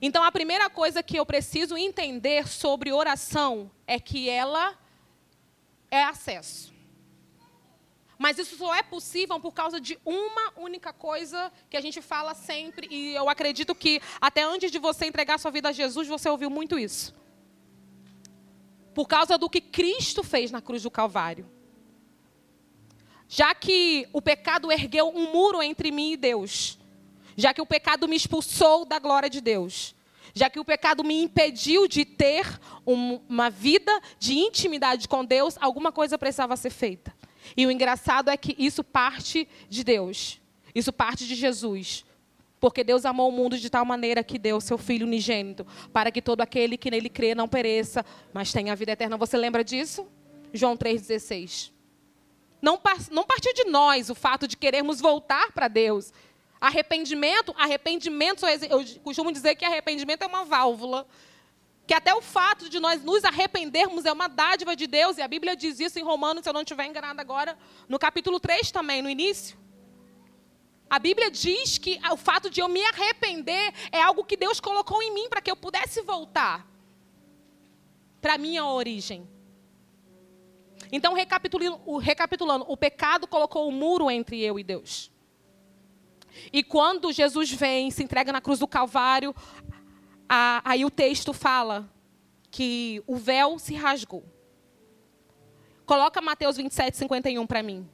Então, 0.00 0.22
a 0.22 0.30
primeira 0.30 0.70
coisa 0.70 1.02
que 1.02 1.18
eu 1.18 1.26
preciso 1.26 1.76
entender 1.76 2.46
sobre 2.46 2.92
oração 2.92 3.68
é 3.88 3.98
que 3.98 4.30
ela 4.30 4.78
é 5.90 6.04
acesso. 6.04 6.72
Mas 8.16 8.38
isso 8.38 8.56
só 8.56 8.72
é 8.72 8.84
possível 8.84 9.40
por 9.40 9.52
causa 9.52 9.80
de 9.80 9.98
uma 10.04 10.52
única 10.56 10.92
coisa 10.92 11.50
que 11.68 11.76
a 11.76 11.80
gente 11.80 12.00
fala 12.00 12.34
sempre, 12.34 12.86
e 12.88 13.16
eu 13.16 13.28
acredito 13.28 13.74
que 13.74 14.00
até 14.20 14.44
antes 14.44 14.70
de 14.70 14.78
você 14.78 15.06
entregar 15.06 15.40
sua 15.40 15.50
vida 15.50 15.70
a 15.70 15.72
Jesus, 15.72 16.06
você 16.06 16.28
ouviu 16.30 16.48
muito 16.48 16.78
isso. 16.78 17.12
Por 18.94 19.08
causa 19.08 19.36
do 19.36 19.50
que 19.50 19.60
Cristo 19.60 20.22
fez 20.22 20.52
na 20.52 20.62
cruz 20.62 20.84
do 20.84 20.90
Calvário. 20.90 21.50
Já 23.28 23.54
que 23.54 24.08
o 24.12 24.22
pecado 24.22 24.70
ergueu 24.70 25.08
um 25.08 25.32
muro 25.32 25.62
entre 25.62 25.90
mim 25.90 26.12
e 26.12 26.16
Deus, 26.16 26.78
já 27.36 27.52
que 27.52 27.60
o 27.60 27.66
pecado 27.66 28.08
me 28.08 28.16
expulsou 28.16 28.84
da 28.84 28.98
glória 28.98 29.28
de 29.28 29.40
Deus, 29.40 29.94
já 30.32 30.50
que 30.50 30.60
o 30.60 30.64
pecado 30.64 31.02
me 31.02 31.22
impediu 31.22 31.88
de 31.88 32.04
ter 32.04 32.46
um, 32.86 33.20
uma 33.28 33.48
vida 33.48 34.00
de 34.18 34.34
intimidade 34.34 35.08
com 35.08 35.24
Deus, 35.24 35.56
alguma 35.60 35.90
coisa 35.90 36.18
precisava 36.18 36.56
ser 36.56 36.70
feita. 36.70 37.14
E 37.56 37.66
o 37.66 37.70
engraçado 37.70 38.30
é 38.30 38.36
que 38.36 38.54
isso 38.58 38.84
parte 38.84 39.48
de 39.68 39.82
Deus, 39.82 40.40
isso 40.74 40.92
parte 40.92 41.26
de 41.26 41.34
Jesus. 41.34 42.04
Porque 42.60 42.82
Deus 42.82 43.04
amou 43.04 43.28
o 43.28 43.32
mundo 43.32 43.58
de 43.58 43.68
tal 43.68 43.84
maneira 43.84 44.24
que 44.24 44.38
deu 44.38 44.60
seu 44.60 44.78
Filho 44.78 45.06
unigênito, 45.06 45.66
para 45.92 46.10
que 46.10 46.22
todo 46.22 46.40
aquele 46.40 46.76
que 46.76 46.90
nele 46.90 47.08
crê 47.08 47.34
não 47.34 47.48
pereça, 47.48 48.04
mas 48.32 48.52
tenha 48.52 48.72
a 48.72 48.76
vida 48.76 48.92
eterna. 48.92 49.16
Você 49.16 49.36
lembra 49.36 49.62
disso? 49.62 50.06
João 50.52 50.76
3,16. 50.76 51.75
Não, 52.60 52.80
não 53.10 53.24
partiu 53.24 53.52
de 53.52 53.64
nós 53.64 54.10
o 54.10 54.14
fato 54.14 54.48
de 54.48 54.56
querermos 54.56 55.00
voltar 55.00 55.52
para 55.52 55.68
Deus. 55.68 56.12
Arrependimento, 56.60 57.54
arrependimento, 57.58 58.46
eu 58.46 58.84
costumo 59.02 59.30
dizer 59.30 59.54
que 59.54 59.64
arrependimento 59.64 60.22
é 60.22 60.26
uma 60.26 60.44
válvula. 60.44 61.06
Que 61.86 61.94
até 61.94 62.12
o 62.14 62.20
fato 62.20 62.68
de 62.68 62.80
nós 62.80 63.02
nos 63.04 63.24
arrependermos 63.24 64.04
é 64.04 64.12
uma 64.12 64.26
dádiva 64.26 64.74
de 64.74 64.86
Deus, 64.88 65.18
e 65.18 65.22
a 65.22 65.28
Bíblia 65.28 65.54
diz 65.54 65.78
isso 65.78 65.98
em 65.98 66.02
Romanos, 66.02 66.42
se 66.42 66.48
eu 66.48 66.52
não 66.52 66.62
estiver 66.62 66.86
enganada 66.86 67.20
agora, 67.20 67.56
no 67.88 67.98
capítulo 67.98 68.40
3 68.40 68.72
também, 68.72 69.00
no 69.02 69.08
início. 69.08 69.56
A 70.88 70.98
Bíblia 70.98 71.30
diz 71.30 71.78
que 71.78 72.00
o 72.10 72.16
fato 72.16 72.48
de 72.48 72.60
eu 72.60 72.68
me 72.68 72.84
arrepender 72.84 73.72
é 73.92 74.02
algo 74.02 74.24
que 74.24 74.36
Deus 74.36 74.58
colocou 74.60 75.02
em 75.02 75.12
mim 75.12 75.28
para 75.28 75.40
que 75.40 75.50
eu 75.50 75.56
pudesse 75.56 76.00
voltar 76.02 76.66
para 78.20 78.34
a 78.34 78.38
minha 78.38 78.64
origem. 78.64 79.28
Então, 80.90 81.14
recapitulando, 81.14 82.64
o 82.68 82.76
pecado 82.76 83.26
colocou 83.26 83.68
um 83.68 83.72
muro 83.72 84.10
entre 84.10 84.40
eu 84.40 84.58
e 84.58 84.64
Deus. 84.64 85.10
E 86.52 86.62
quando 86.62 87.12
Jesus 87.12 87.50
vem, 87.50 87.90
se 87.90 88.02
entrega 88.02 88.32
na 88.32 88.40
cruz 88.40 88.58
do 88.58 88.66
Calvário, 88.66 89.34
a, 90.28 90.62
aí 90.64 90.84
o 90.84 90.90
texto 90.90 91.32
fala 91.32 91.90
que 92.50 93.02
o 93.06 93.16
véu 93.16 93.58
se 93.58 93.74
rasgou. 93.74 94.24
Coloca 95.84 96.20
Mateus 96.20 96.56
27, 96.56 96.96
51 96.96 97.46
para 97.46 97.62
mim. 97.62 97.88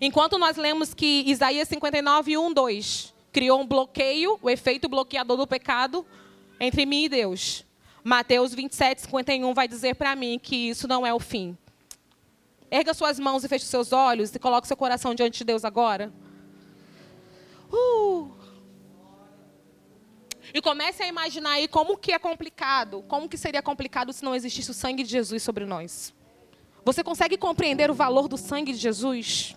Enquanto 0.00 0.38
nós 0.38 0.56
lemos 0.56 0.94
que 0.94 1.24
Isaías 1.26 1.68
59, 1.68 2.36
1, 2.36 2.52
2 2.52 3.14
criou 3.32 3.60
um 3.60 3.66
bloqueio, 3.66 4.38
o 4.42 4.50
efeito 4.50 4.88
bloqueador 4.88 5.36
do 5.36 5.46
pecado, 5.46 6.06
entre 6.60 6.86
mim 6.86 7.04
e 7.04 7.08
Deus. 7.08 7.64
Mateus 8.04 8.52
27, 8.52 9.02
51 9.02 9.54
vai 9.54 9.68
dizer 9.68 9.94
para 9.94 10.16
mim 10.16 10.38
que 10.38 10.56
isso 10.56 10.88
não 10.88 11.06
é 11.06 11.14
o 11.14 11.20
fim. 11.20 11.56
Erga 12.70 12.94
suas 12.94 13.20
mãos 13.20 13.44
e 13.44 13.48
feche 13.48 13.66
seus 13.66 13.92
olhos 13.92 14.34
e 14.34 14.38
coloque 14.38 14.66
seu 14.66 14.76
coração 14.76 15.14
diante 15.14 15.38
de 15.38 15.44
Deus 15.44 15.64
agora. 15.64 16.12
Uh. 17.70 18.30
E 20.52 20.60
comece 20.60 21.02
a 21.02 21.06
imaginar 21.06 21.52
aí 21.52 21.68
como 21.68 21.96
que 21.96 22.12
é 22.12 22.18
complicado, 22.18 23.04
como 23.06 23.28
que 23.28 23.38
seria 23.38 23.62
complicado 23.62 24.12
se 24.12 24.24
não 24.24 24.34
existisse 24.34 24.70
o 24.70 24.74
sangue 24.74 25.02
de 25.02 25.10
Jesus 25.10 25.42
sobre 25.42 25.64
nós. 25.64 26.12
Você 26.84 27.04
consegue 27.04 27.36
compreender 27.36 27.90
o 27.90 27.94
valor 27.94 28.26
do 28.26 28.36
sangue 28.36 28.72
de 28.72 28.78
Jesus? 28.78 29.56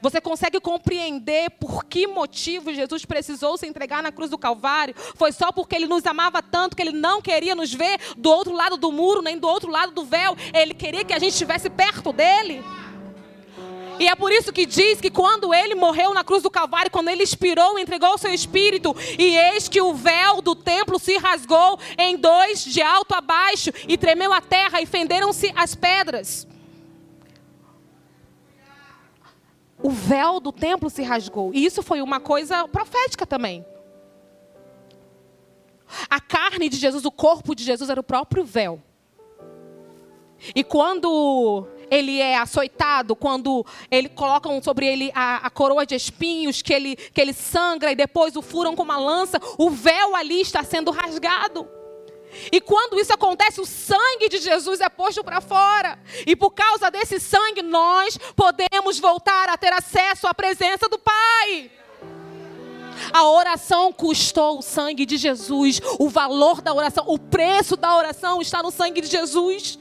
Você 0.00 0.20
consegue 0.20 0.60
compreender 0.60 1.50
por 1.50 1.84
que 1.84 2.06
motivo 2.06 2.72
Jesus 2.72 3.04
precisou 3.04 3.56
se 3.56 3.66
entregar 3.66 4.02
na 4.02 4.12
cruz 4.12 4.30
do 4.30 4.38
Calvário? 4.38 4.94
Foi 5.14 5.32
só 5.32 5.50
porque 5.52 5.74
ele 5.74 5.86
nos 5.86 6.06
amava 6.06 6.42
tanto 6.42 6.76
que 6.76 6.82
ele 6.82 6.92
não 6.92 7.20
queria 7.20 7.54
nos 7.54 7.72
ver 7.72 7.98
do 8.16 8.30
outro 8.30 8.52
lado 8.52 8.76
do 8.76 8.92
muro, 8.92 9.22
nem 9.22 9.38
do 9.38 9.48
outro 9.48 9.70
lado 9.70 9.92
do 9.92 10.04
véu. 10.04 10.36
Ele 10.52 10.74
queria 10.74 11.04
que 11.04 11.12
a 11.12 11.18
gente 11.18 11.32
estivesse 11.32 11.68
perto 11.70 12.12
dele. 12.12 12.62
E 13.98 14.06
é 14.06 14.14
por 14.14 14.30
isso 14.30 14.52
que 14.52 14.64
diz 14.64 15.00
que 15.00 15.10
quando 15.10 15.52
ele 15.52 15.74
morreu 15.74 16.14
na 16.14 16.22
cruz 16.22 16.42
do 16.42 16.50
Calvário, 16.50 16.90
quando 16.90 17.08
ele 17.08 17.24
expirou, 17.24 17.78
entregou 17.78 18.14
o 18.14 18.18
seu 18.18 18.32
espírito, 18.32 18.94
e 19.18 19.36
eis 19.36 19.68
que 19.68 19.80
o 19.80 19.92
véu 19.92 20.40
do 20.40 20.54
templo 20.54 21.00
se 21.00 21.16
rasgou 21.16 21.78
em 21.98 22.16
dois, 22.16 22.64
de 22.64 22.80
alto 22.80 23.12
a 23.14 23.20
baixo, 23.20 23.70
e 23.88 23.98
tremeu 23.98 24.32
a 24.32 24.40
terra, 24.40 24.80
e 24.80 24.86
fenderam-se 24.86 25.52
as 25.56 25.74
pedras. 25.74 26.46
O 29.82 29.90
véu 29.90 30.40
do 30.40 30.52
templo 30.52 30.90
se 30.90 31.02
rasgou. 31.02 31.52
E 31.54 31.64
isso 31.64 31.82
foi 31.82 32.02
uma 32.02 32.20
coisa 32.20 32.66
profética 32.68 33.26
também. 33.26 33.64
A 36.08 36.20
carne 36.20 36.68
de 36.68 36.76
Jesus, 36.76 37.04
o 37.04 37.10
corpo 37.10 37.54
de 37.54 37.64
Jesus 37.64 37.88
era 37.88 38.00
o 38.00 38.04
próprio 38.04 38.44
véu. 38.44 38.82
E 40.54 40.62
quando 40.62 41.66
ele 41.90 42.20
é 42.20 42.36
açoitado, 42.36 43.16
quando 43.16 43.64
ele 43.90 44.08
colocam 44.08 44.62
sobre 44.62 44.86
ele 44.86 45.10
a, 45.14 45.46
a, 45.46 45.50
coroa 45.50 45.86
de 45.86 45.94
espinhos, 45.94 46.62
que 46.62 46.72
ele, 46.72 46.94
que 46.96 47.20
ele 47.20 47.32
sangra 47.32 47.90
e 47.90 47.96
depois 47.96 48.36
o 48.36 48.42
furam 48.42 48.76
com 48.76 48.82
uma 48.82 48.98
lança, 48.98 49.40
o 49.56 49.70
véu 49.70 50.14
ali 50.14 50.40
está 50.40 50.62
sendo 50.62 50.90
rasgado. 50.90 51.77
E 52.52 52.60
quando 52.60 52.98
isso 53.00 53.12
acontece, 53.12 53.60
o 53.60 53.66
sangue 53.66 54.28
de 54.28 54.38
Jesus 54.38 54.80
é 54.80 54.88
posto 54.88 55.24
para 55.24 55.40
fora. 55.40 55.98
E 56.26 56.36
por 56.36 56.50
causa 56.50 56.90
desse 56.90 57.18
sangue, 57.18 57.62
nós 57.62 58.18
podemos 58.36 58.98
voltar 58.98 59.48
a 59.48 59.56
ter 59.56 59.72
acesso 59.72 60.26
à 60.26 60.34
presença 60.34 60.88
do 60.88 60.98
Pai. 60.98 61.70
A 63.12 63.24
oração 63.28 63.92
custou 63.92 64.58
o 64.58 64.62
sangue 64.62 65.06
de 65.06 65.16
Jesus. 65.16 65.80
O 65.98 66.08
valor 66.08 66.60
da 66.60 66.74
oração, 66.74 67.04
o 67.06 67.18
preço 67.18 67.76
da 67.76 67.96
oração 67.96 68.40
está 68.40 68.62
no 68.62 68.70
sangue 68.70 69.00
de 69.00 69.08
Jesus. 69.08 69.78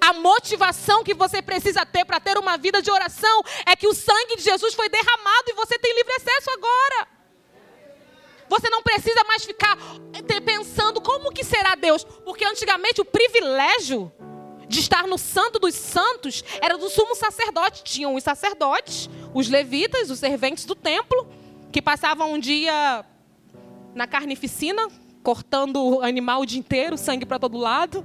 A 0.00 0.14
motivação 0.14 1.04
que 1.04 1.12
você 1.12 1.42
precisa 1.42 1.84
ter 1.84 2.04
para 2.04 2.18
ter 2.18 2.38
uma 2.38 2.56
vida 2.56 2.80
de 2.80 2.90
oração 2.90 3.42
é 3.66 3.76
que 3.76 3.86
o 3.86 3.94
sangue 3.94 4.36
de 4.36 4.42
Jesus 4.42 4.74
foi 4.74 4.88
derramado 4.88 5.44
e 5.48 5.54
você 5.54 5.78
tem 5.78 5.94
livre 5.94 6.14
acesso 6.14 6.50
agora. 6.50 7.13
Você 8.54 8.70
não 8.70 8.84
precisa 8.84 9.24
mais 9.24 9.44
ficar 9.44 9.76
eh, 10.12 10.40
pensando 10.40 11.00
como 11.00 11.32
que 11.32 11.42
será 11.42 11.74
Deus, 11.74 12.04
porque 12.04 12.44
antigamente 12.44 13.00
o 13.00 13.04
privilégio 13.04 14.12
de 14.68 14.78
estar 14.78 15.08
no 15.08 15.18
Santo 15.18 15.58
dos 15.58 15.74
Santos 15.74 16.44
era 16.62 16.78
do 16.78 16.88
sumo 16.88 17.16
sacerdote. 17.16 17.82
Tinham 17.82 18.14
os 18.14 18.22
sacerdotes, 18.22 19.10
os 19.34 19.48
levitas, 19.48 20.08
os 20.08 20.20
serventes 20.20 20.64
do 20.66 20.76
templo, 20.76 21.26
que 21.72 21.82
passavam 21.82 22.32
um 22.32 22.38
dia 22.38 23.04
na 23.92 24.06
carnificina, 24.06 24.86
cortando 25.24 25.82
o 25.82 26.00
animal 26.02 26.42
o 26.42 26.46
dia 26.46 26.60
inteiro, 26.60 26.96
sangue 26.96 27.26
para 27.26 27.40
todo 27.40 27.58
lado. 27.58 28.04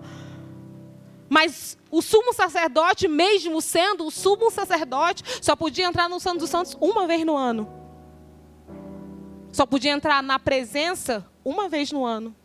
Mas 1.29 1.77
o 1.91 2.01
sumo 2.01 2.33
sacerdote, 2.33 3.07
mesmo 3.07 3.61
sendo 3.61 4.07
o 4.07 4.09
sumo 4.09 4.49
sacerdote, 4.49 5.23
só 5.43 5.55
podia 5.55 5.85
entrar 5.85 6.09
no 6.09 6.19
Santo 6.19 6.39
dos 6.39 6.49
Santos 6.49 6.75
uma 6.81 7.05
vez 7.05 7.23
no 7.23 7.37
ano. 7.37 7.79
Só 9.51 9.65
podia 9.65 9.91
entrar 9.91 10.21
na 10.21 10.37
presença 10.37 11.25
uma 11.43 11.67
vez 11.67 11.91
no 11.91 12.05
ano. 12.05 12.35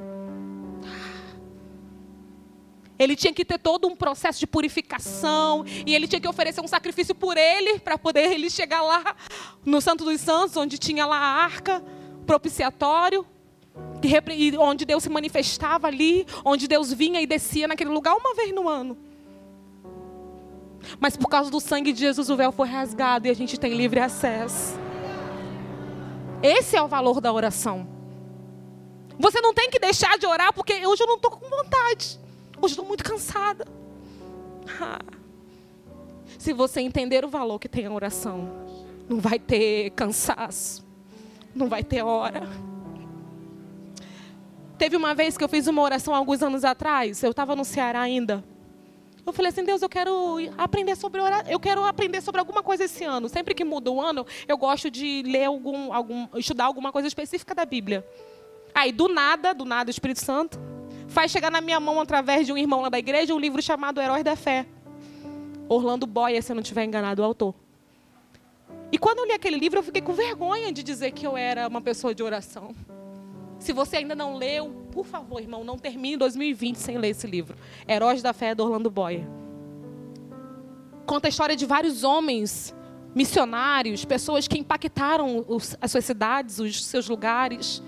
Ele 2.98 3.16
tinha 3.16 3.32
que 3.32 3.44
ter 3.44 3.58
todo 3.58 3.88
um 3.88 3.96
processo 3.96 4.38
de 4.38 4.46
purificação 4.46 5.64
e 5.84 5.94
ele 5.94 6.06
tinha 6.06 6.20
que 6.20 6.28
oferecer 6.28 6.60
um 6.60 6.68
sacrifício 6.68 7.14
por 7.14 7.36
ele 7.36 7.80
para 7.80 7.98
poder 7.98 8.32
ele 8.32 8.48
chegar 8.48 8.82
lá 8.82 9.16
no 9.64 9.80
Santo 9.80 10.04
dos 10.04 10.20
Santos, 10.20 10.56
onde 10.56 10.78
tinha 10.78 11.04
lá 11.04 11.16
a 11.16 11.44
arca 11.44 11.82
propiciatório, 12.24 13.26
onde 14.58 14.84
Deus 14.84 15.02
se 15.02 15.10
manifestava 15.10 15.88
ali, 15.88 16.24
onde 16.44 16.68
Deus 16.68 16.92
vinha 16.92 17.20
e 17.20 17.26
descia 17.26 17.66
naquele 17.66 17.90
lugar 17.90 18.14
uma 18.14 18.34
vez 18.34 18.54
no 18.54 18.68
ano. 18.68 18.96
Mas 21.00 21.16
por 21.16 21.28
causa 21.28 21.50
do 21.50 21.60
sangue 21.60 21.92
de 21.92 22.00
Jesus 22.00 22.30
o 22.30 22.36
véu 22.36 22.52
foi 22.52 22.68
rasgado 22.68 23.26
e 23.26 23.30
a 23.30 23.34
gente 23.34 23.58
tem 23.58 23.74
livre 23.74 23.98
acesso. 23.98 24.83
Esse 26.44 26.76
é 26.76 26.82
o 26.82 26.86
valor 26.86 27.22
da 27.22 27.32
oração. 27.32 27.88
Você 29.18 29.40
não 29.40 29.54
tem 29.54 29.70
que 29.70 29.78
deixar 29.78 30.18
de 30.18 30.26
orar 30.26 30.52
porque 30.52 30.86
hoje 30.86 31.02
eu 31.02 31.06
não 31.06 31.16
estou 31.16 31.30
com 31.30 31.48
vontade. 31.48 32.20
Hoje 32.58 32.60
eu 32.60 32.66
estou 32.66 32.84
muito 32.84 33.02
cansada. 33.02 33.66
Ah. 34.78 34.98
Se 36.38 36.52
você 36.52 36.82
entender 36.82 37.24
o 37.24 37.28
valor 37.28 37.58
que 37.58 37.66
tem 37.66 37.86
a 37.86 37.90
oração, 37.90 38.50
não 39.08 39.20
vai 39.20 39.38
ter 39.38 39.88
cansaço, 39.92 40.84
não 41.54 41.66
vai 41.66 41.82
ter 41.82 42.02
hora. 42.02 42.46
Teve 44.76 44.96
uma 44.96 45.14
vez 45.14 45.38
que 45.38 45.44
eu 45.44 45.48
fiz 45.48 45.66
uma 45.66 45.80
oração 45.80 46.14
alguns 46.14 46.42
anos 46.42 46.62
atrás, 46.62 47.22
eu 47.22 47.30
estava 47.30 47.56
no 47.56 47.64
Ceará 47.64 48.02
ainda. 48.02 48.44
Eu 49.26 49.32
falei 49.32 49.50
assim, 49.50 49.64
Deus, 49.64 49.80
eu 49.80 49.88
quero 49.88 50.36
aprender 50.58 50.96
sobre 50.96 51.20
orar, 51.20 51.44
eu 51.48 51.58
quero 51.58 51.84
aprender 51.84 52.20
sobre 52.20 52.40
alguma 52.40 52.62
coisa 52.62 52.84
esse 52.84 53.04
ano. 53.04 53.28
Sempre 53.28 53.54
que 53.54 53.64
muda 53.64 53.90
o 53.90 54.00
ano, 54.00 54.26
eu 54.46 54.56
gosto 54.56 54.90
de 54.90 55.22
ler 55.26 55.44
algum, 55.44 55.92
algum, 55.92 56.28
estudar 56.36 56.66
alguma 56.66 56.92
coisa 56.92 57.08
específica 57.08 57.54
da 57.54 57.64
Bíblia. 57.64 58.06
Aí, 58.74 58.92
do 58.92 59.08
nada, 59.08 59.54
do 59.54 59.64
nada, 59.64 59.88
o 59.88 59.90
Espírito 59.90 60.20
Santo 60.20 60.58
faz 61.08 61.30
chegar 61.30 61.50
na 61.50 61.60
minha 61.60 61.80
mão, 61.80 62.00
através 62.00 62.46
de 62.46 62.52
um 62.52 62.58
irmão 62.58 62.82
lá 62.82 62.88
da 62.88 62.98
igreja, 62.98 63.34
um 63.34 63.38
livro 63.38 63.62
chamado 63.62 64.00
Heróis 64.00 64.24
da 64.24 64.36
Fé. 64.36 64.66
Orlando 65.68 66.06
Boyer, 66.06 66.42
se 66.42 66.52
eu 66.52 66.54
não 66.54 66.62
estiver 66.62 66.84
enganado, 66.84 67.22
o 67.22 67.24
autor. 67.24 67.54
E 68.92 68.98
quando 68.98 69.20
eu 69.20 69.26
li 69.26 69.32
aquele 69.32 69.56
livro, 69.56 69.78
eu 69.78 69.82
fiquei 69.82 70.02
com 70.02 70.12
vergonha 70.12 70.70
de 70.70 70.82
dizer 70.82 71.12
que 71.12 71.26
eu 71.26 71.36
era 71.36 71.66
uma 71.66 71.80
pessoa 71.80 72.14
de 72.14 72.22
oração. 72.22 72.74
Se 73.58 73.72
você 73.72 73.96
ainda 73.96 74.14
não 74.14 74.36
leu, 74.36 74.83
por 74.94 75.04
favor, 75.04 75.40
irmão, 75.40 75.64
não 75.64 75.76
termine 75.76 76.16
2020 76.16 76.76
sem 76.76 76.96
ler 76.96 77.08
esse 77.08 77.26
livro. 77.26 77.56
Heróis 77.88 78.22
da 78.22 78.32
Fé, 78.32 78.54
do 78.54 78.62
Orlando 78.62 78.88
Boyer. 78.88 79.26
Conta 81.04 81.26
a 81.26 81.30
história 81.30 81.56
de 81.56 81.66
vários 81.66 82.04
homens, 82.04 82.72
missionários, 83.12 84.04
pessoas 84.04 84.46
que 84.46 84.56
impactaram 84.56 85.44
os, 85.48 85.76
as 85.80 85.90
suas 85.90 86.04
cidades, 86.04 86.60
os 86.60 86.84
seus 86.84 87.08
lugares. 87.08 87.82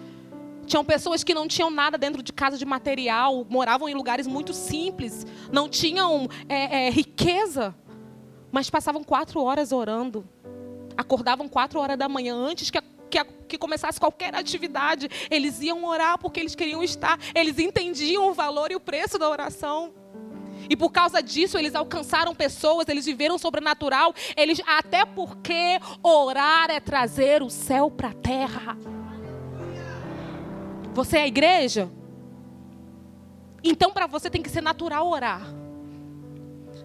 Tinham 0.67 0.85
pessoas 0.85 1.23
que 1.23 1.33
não 1.33 1.47
tinham 1.47 1.71
nada 1.71 1.97
dentro 1.97 2.23
de 2.25 2.33
casa 2.33 2.59
de 2.59 2.65
material, 2.65 3.47
moravam 3.49 3.89
em 3.89 3.95
lugares 3.95 4.27
muito 4.27 4.53
simples, 4.53 5.25
não 5.53 5.69
tinham 5.69 6.29
é, 6.49 6.89
é, 6.89 6.91
riqueza, 6.91 7.73
mas 8.51 8.69
passavam 8.69 9.05
quatro 9.05 9.41
horas 9.41 9.71
orando. 9.71 10.29
Acordavam 10.97 11.49
quatro 11.49 11.79
horas 11.79 11.97
da 11.97 12.09
manhã 12.09 12.35
antes 12.35 12.69
que 12.69 12.79
a 12.79 12.83
que, 13.11 13.23
que 13.49 13.59
começasse 13.59 13.99
qualquer 13.99 14.35
atividade, 14.35 15.09
eles 15.31 15.61
iam 15.61 15.85
orar 15.85 16.19
porque 16.19 16.41
eles 16.41 16.55
queriam 16.55 16.83
estar, 16.83 17.19
eles 17.35 17.59
entendiam 17.59 18.29
o 18.29 18.35
valor 18.35 18.71
e 18.71 18.77
o 18.77 18.81
preço 18.81 19.19
da 19.19 19.29
oração. 19.29 19.93
E 20.69 20.77
por 20.77 20.91
causa 20.91 21.23
disso, 21.23 21.57
eles 21.57 21.75
alcançaram 21.75 22.35
pessoas, 22.35 22.89
eles 22.89 23.07
viveram 23.07 23.39
sobrenatural, 23.39 24.15
eles 24.37 24.61
até 24.67 25.05
porque 25.05 25.79
orar 26.03 26.71
é 26.71 26.81
trazer 26.81 27.43
o 27.43 27.51
céu 27.51 27.91
para 27.91 28.09
a 28.09 28.15
terra. 28.15 28.77
Você 30.93 31.19
é 31.19 31.23
a 31.23 31.27
igreja? 31.27 31.91
Então 33.63 33.93
para 33.93 34.07
você 34.07 34.31
tem 34.31 34.43
que 34.43 34.51
ser 34.51 34.63
natural 34.63 35.09
orar. 35.09 35.43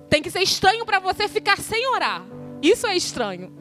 Tem 0.09 0.21
que 0.21 0.29
ser 0.29 0.41
estranho 0.41 0.85
para 0.85 0.99
você 0.99 1.27
ficar 1.27 1.57
sem 1.57 1.87
orar. 1.87 2.21
Isso 2.61 2.85
é 2.85 2.95
estranho. 2.95 3.60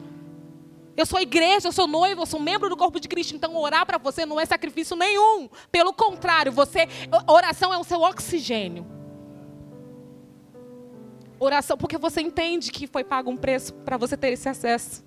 Eu 0.95 1.05
sou 1.05 1.19
igreja, 1.19 1.67
eu 1.67 1.71
sou 1.71 1.87
noivo, 1.87 2.21
eu 2.21 2.25
sou 2.25 2.39
membro 2.39 2.69
do 2.69 2.77
corpo 2.77 2.99
de 2.99 3.07
Cristo, 3.07 3.35
então 3.35 3.55
orar 3.55 3.85
para 3.85 3.97
você 3.97 4.25
não 4.25 4.39
é 4.39 4.45
sacrifício 4.45 4.95
nenhum. 4.95 5.49
Pelo 5.71 5.93
contrário, 5.93 6.51
você 6.51 6.87
oração 7.27 7.73
é 7.73 7.77
o 7.77 7.83
seu 7.83 8.01
oxigênio. 8.01 8.85
Oração 11.39 11.77
porque 11.77 11.97
você 11.97 12.21
entende 12.21 12.71
que 12.71 12.85
foi 12.85 13.03
pago 13.03 13.31
um 13.31 13.37
preço 13.37 13.73
para 13.73 13.97
você 13.97 14.15
ter 14.15 14.33
esse 14.33 14.47
acesso. 14.47 15.03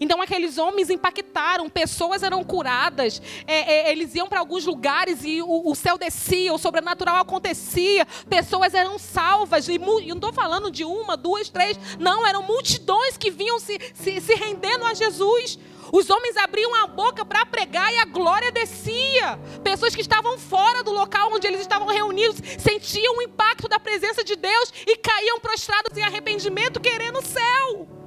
Então 0.00 0.20
aqueles 0.20 0.58
homens 0.58 0.90
impactaram, 0.90 1.68
pessoas 1.68 2.22
eram 2.22 2.42
curadas, 2.42 3.20
é, 3.46 3.88
é, 3.88 3.92
eles 3.92 4.14
iam 4.14 4.28
para 4.28 4.40
alguns 4.40 4.64
lugares 4.64 5.24
e 5.24 5.40
o, 5.42 5.70
o, 5.70 5.74
céu 5.74 5.96
descia, 5.96 6.52
o 6.52 6.58
sobrenatural 6.58 7.16
acontecia, 7.16 8.06
pessoas 8.28 8.74
eram 8.74 8.98
salvas. 8.98 9.68
E, 9.68 9.78
não 9.78 9.98
estou 10.14 10.32
falando 10.32 10.70
de 10.70 10.84
uma, 10.84 11.16
duas, 11.16 11.48
três, 11.48 11.78
não, 11.98 12.26
eram 12.26 12.42
multidões 12.42 13.16
que 13.16 13.30
vinham 13.30 13.58
se, 13.58 13.78
se, 13.94 14.20
se 14.20 14.34
rendendo 14.34 14.84
a 14.84 14.94
Jesus. 14.94 15.58
Os 15.92 16.10
homens 16.10 16.36
abriam 16.36 16.74
a 16.74 16.86
boca 16.86 17.24
para 17.24 17.46
pregar 17.46 17.92
e 17.92 17.98
a 17.98 18.04
glória 18.04 18.50
descia. 18.50 19.38
Pessoas 19.62 19.94
que 19.94 20.00
estavam 20.00 20.36
fora 20.38 20.82
do 20.82 20.90
local 20.90 21.30
onde 21.32 21.46
eles 21.46 21.60
estavam 21.60 21.86
reunidos 21.86 22.36
sentiam 22.58 23.16
o 23.16 23.22
impacto 23.22 23.68
da 23.68 23.78
presença 23.78 24.24
de 24.24 24.34
Deus 24.34 24.72
e 24.86 24.96
caíam 24.96 25.38
prostrados 25.38 25.96
em 25.96 26.02
arrependimento, 26.02 26.80
querendo 26.80 27.18
o 27.18 27.24
céu 27.24 28.03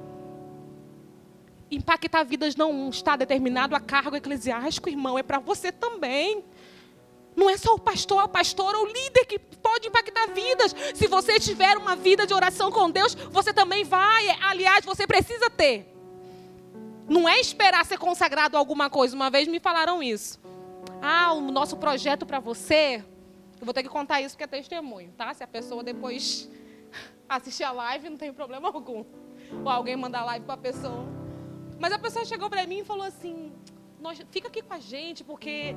impactar 1.70 2.24
vidas 2.24 2.56
não 2.56 2.88
está 2.88 3.16
determinado 3.16 3.74
a 3.74 3.80
cargo 3.80 4.16
eclesiástico, 4.16 4.88
irmão, 4.88 5.18
é 5.18 5.22
para 5.22 5.38
você 5.38 5.70
também. 5.70 6.44
Não 7.36 7.48
é 7.48 7.56
só 7.56 7.74
o 7.74 7.78
pastor, 7.78 8.20
a 8.20 8.28
pastora 8.28 8.78
ou 8.78 8.84
o 8.84 8.88
líder 8.88 9.24
que 9.26 9.38
pode 9.38 9.86
impactar 9.86 10.26
vidas. 10.28 10.74
Se 10.94 11.06
você 11.06 11.38
tiver 11.38 11.76
uma 11.76 11.94
vida 11.94 12.26
de 12.26 12.34
oração 12.34 12.70
com 12.72 12.90
Deus, 12.90 13.14
você 13.14 13.52
também 13.52 13.84
vai. 13.84 14.28
Aliás, 14.42 14.84
você 14.84 15.06
precisa 15.06 15.48
ter. 15.48 15.94
Não 17.08 17.28
é 17.28 17.38
esperar 17.38 17.86
ser 17.86 17.96
consagrado 17.96 18.56
a 18.56 18.60
alguma 18.60 18.90
coisa. 18.90 19.14
Uma 19.14 19.30
vez 19.30 19.46
me 19.46 19.60
falaram 19.60 20.02
isso. 20.02 20.40
Ah, 21.00 21.32
o 21.32 21.40
nosso 21.40 21.76
projeto 21.76 22.26
para 22.26 22.40
você. 22.40 23.04
Eu 23.60 23.64
vou 23.64 23.72
ter 23.72 23.82
que 23.82 23.88
contar 23.88 24.20
isso 24.20 24.34
porque 24.34 24.44
é 24.44 24.58
testemunho, 24.58 25.12
tá? 25.16 25.32
Se 25.32 25.44
a 25.44 25.46
pessoa 25.46 25.82
depois 25.84 26.48
assistir 27.28 27.62
a 27.62 27.70
live, 27.70 28.10
não 28.10 28.16
tem 28.16 28.32
problema 28.32 28.68
algum. 28.68 29.04
Ou 29.64 29.68
alguém 29.70 29.96
mandar 29.96 30.24
live 30.24 30.44
para 30.44 30.54
a 30.54 30.58
pessoa. 30.58 31.17
Mas 31.78 31.92
a 31.92 31.98
pessoa 31.98 32.24
chegou 32.24 32.50
para 32.50 32.66
mim 32.66 32.78
e 32.78 32.84
falou 32.84 33.06
assim: 33.06 33.52
fica 34.30 34.48
aqui 34.48 34.62
com 34.62 34.74
a 34.74 34.78
gente, 34.78 35.22
porque 35.22 35.74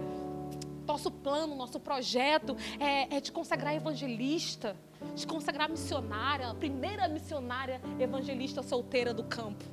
nosso 0.85 1.11
plano, 1.11 1.55
nosso 1.55 1.79
projeto 1.79 2.57
é, 2.79 3.15
é 3.15 3.21
de 3.21 3.31
consagrar 3.31 3.73
evangelista, 3.75 4.75
de 5.15 5.25
consagrar 5.27 5.69
missionária, 5.69 6.49
a 6.49 6.55
primeira 6.55 7.07
missionária 7.07 7.81
evangelista 7.99 8.63
solteira 8.63 9.13
do 9.13 9.23
campo. 9.23 9.63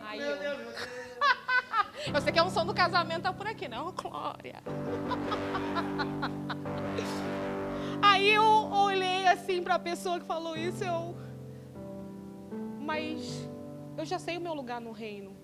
Aí 0.00 0.20
eu... 0.20 0.36
eu 2.14 2.20
sei 2.22 2.32
que 2.32 2.38
é 2.38 2.42
um 2.42 2.50
som 2.50 2.64
do 2.64 2.72
casamento 2.72 3.22
tá 3.22 3.32
por 3.32 3.46
aqui, 3.46 3.68
não, 3.68 3.92
Glória. 3.92 4.62
Aí 8.00 8.28
eu 8.30 8.42
olhei 8.42 9.26
assim 9.26 9.62
para 9.62 9.74
a 9.74 9.78
pessoa 9.78 10.18
que 10.18 10.24
falou 10.24 10.56
isso, 10.56 10.82
eu 10.84 11.16
mas 12.88 13.47
eu 13.98 14.04
já 14.04 14.18
sei 14.18 14.36
o 14.36 14.40
meu 14.40 14.54
lugar 14.54 14.80
no 14.80 14.92
reino. 14.92 15.36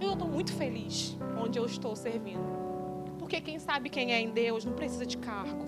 Eu 0.00 0.14
estou 0.14 0.26
muito 0.26 0.52
feliz 0.52 1.16
onde 1.40 1.58
eu 1.58 1.64
estou 1.64 1.94
servindo. 1.94 2.42
Porque 3.20 3.40
quem 3.40 3.60
sabe 3.60 3.88
quem 3.88 4.12
é 4.12 4.20
em 4.20 4.30
Deus 4.30 4.64
não 4.64 4.72
precisa 4.72 5.06
de 5.06 5.16
cargo. 5.16 5.64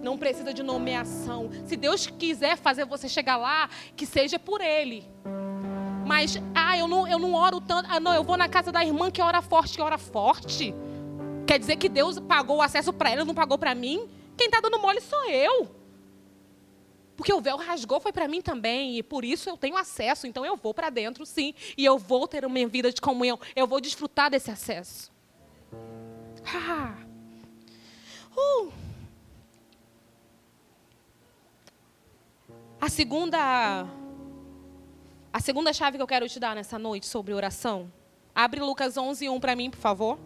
Não 0.00 0.16
precisa 0.16 0.54
de 0.54 0.62
nomeação. 0.62 1.50
Se 1.66 1.76
Deus 1.76 2.06
quiser 2.06 2.56
fazer 2.56 2.84
você 2.84 3.08
chegar 3.08 3.36
lá, 3.36 3.68
que 3.96 4.06
seja 4.06 4.38
por 4.38 4.60
Ele. 4.60 5.10
Mas, 6.06 6.36
ah, 6.54 6.78
eu 6.78 6.86
não, 6.86 7.06
eu 7.08 7.18
não 7.18 7.34
oro 7.34 7.60
tanto. 7.60 7.88
Ah, 7.90 7.98
não, 7.98 8.14
eu 8.14 8.22
vou 8.22 8.36
na 8.36 8.48
casa 8.48 8.70
da 8.70 8.84
irmã 8.84 9.10
que 9.10 9.20
ora 9.20 9.42
forte, 9.42 9.76
que 9.76 9.82
ora 9.82 9.98
forte. 9.98 10.72
Quer 11.46 11.58
dizer 11.58 11.76
que 11.76 11.88
Deus 11.88 12.18
pagou 12.20 12.58
o 12.58 12.62
acesso 12.62 12.92
para 12.92 13.10
ela, 13.10 13.24
não 13.24 13.34
pagou 13.34 13.58
para 13.58 13.74
mim? 13.74 14.08
Quem 14.36 14.46
está 14.46 14.60
dando 14.60 14.80
mole 14.80 15.00
sou 15.00 15.28
eu. 15.28 15.79
Porque 17.20 17.34
o 17.34 17.40
véu 17.42 17.58
rasgou 17.58 18.00
foi 18.00 18.12
para 18.12 18.26
mim 18.26 18.40
também, 18.40 18.96
e 18.96 19.02
por 19.02 19.26
isso 19.26 19.50
eu 19.50 19.54
tenho 19.54 19.76
acesso, 19.76 20.26
então 20.26 20.42
eu 20.42 20.56
vou 20.56 20.72
para 20.72 20.88
dentro, 20.88 21.26
sim, 21.26 21.52
e 21.76 21.84
eu 21.84 21.98
vou 21.98 22.26
ter 22.26 22.46
uma 22.46 22.66
vida 22.66 22.90
de 22.90 22.98
comunhão, 22.98 23.38
eu 23.54 23.66
vou 23.66 23.78
desfrutar 23.78 24.30
desse 24.30 24.50
acesso. 24.50 25.12
Ah. 26.46 26.96
Uh. 28.34 28.72
A 32.80 32.88
segunda 32.88 33.86
a 35.30 35.40
segunda 35.40 35.74
chave 35.74 35.98
que 35.98 36.02
eu 36.02 36.06
quero 36.06 36.26
te 36.26 36.40
dar 36.40 36.54
nessa 36.54 36.78
noite 36.78 37.06
sobre 37.06 37.34
oração. 37.34 37.92
Abre 38.34 38.60
Lucas 38.60 38.96
11, 38.96 39.28
1 39.28 39.40
para 39.40 39.54
mim, 39.54 39.68
por 39.68 39.78
favor. 39.78 40.18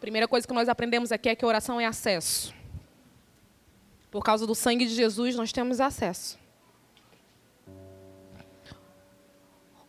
Primeira 0.00 0.26
coisa 0.26 0.46
que 0.46 0.54
nós 0.54 0.66
aprendemos 0.66 1.12
aqui 1.12 1.28
é 1.28 1.34
que 1.34 1.44
oração 1.44 1.78
é 1.78 1.84
acesso. 1.84 2.54
Por 4.10 4.24
causa 4.24 4.46
do 4.46 4.54
sangue 4.54 4.86
de 4.86 4.94
Jesus, 4.94 5.36
nós 5.36 5.52
temos 5.52 5.78
acesso. 5.78 6.38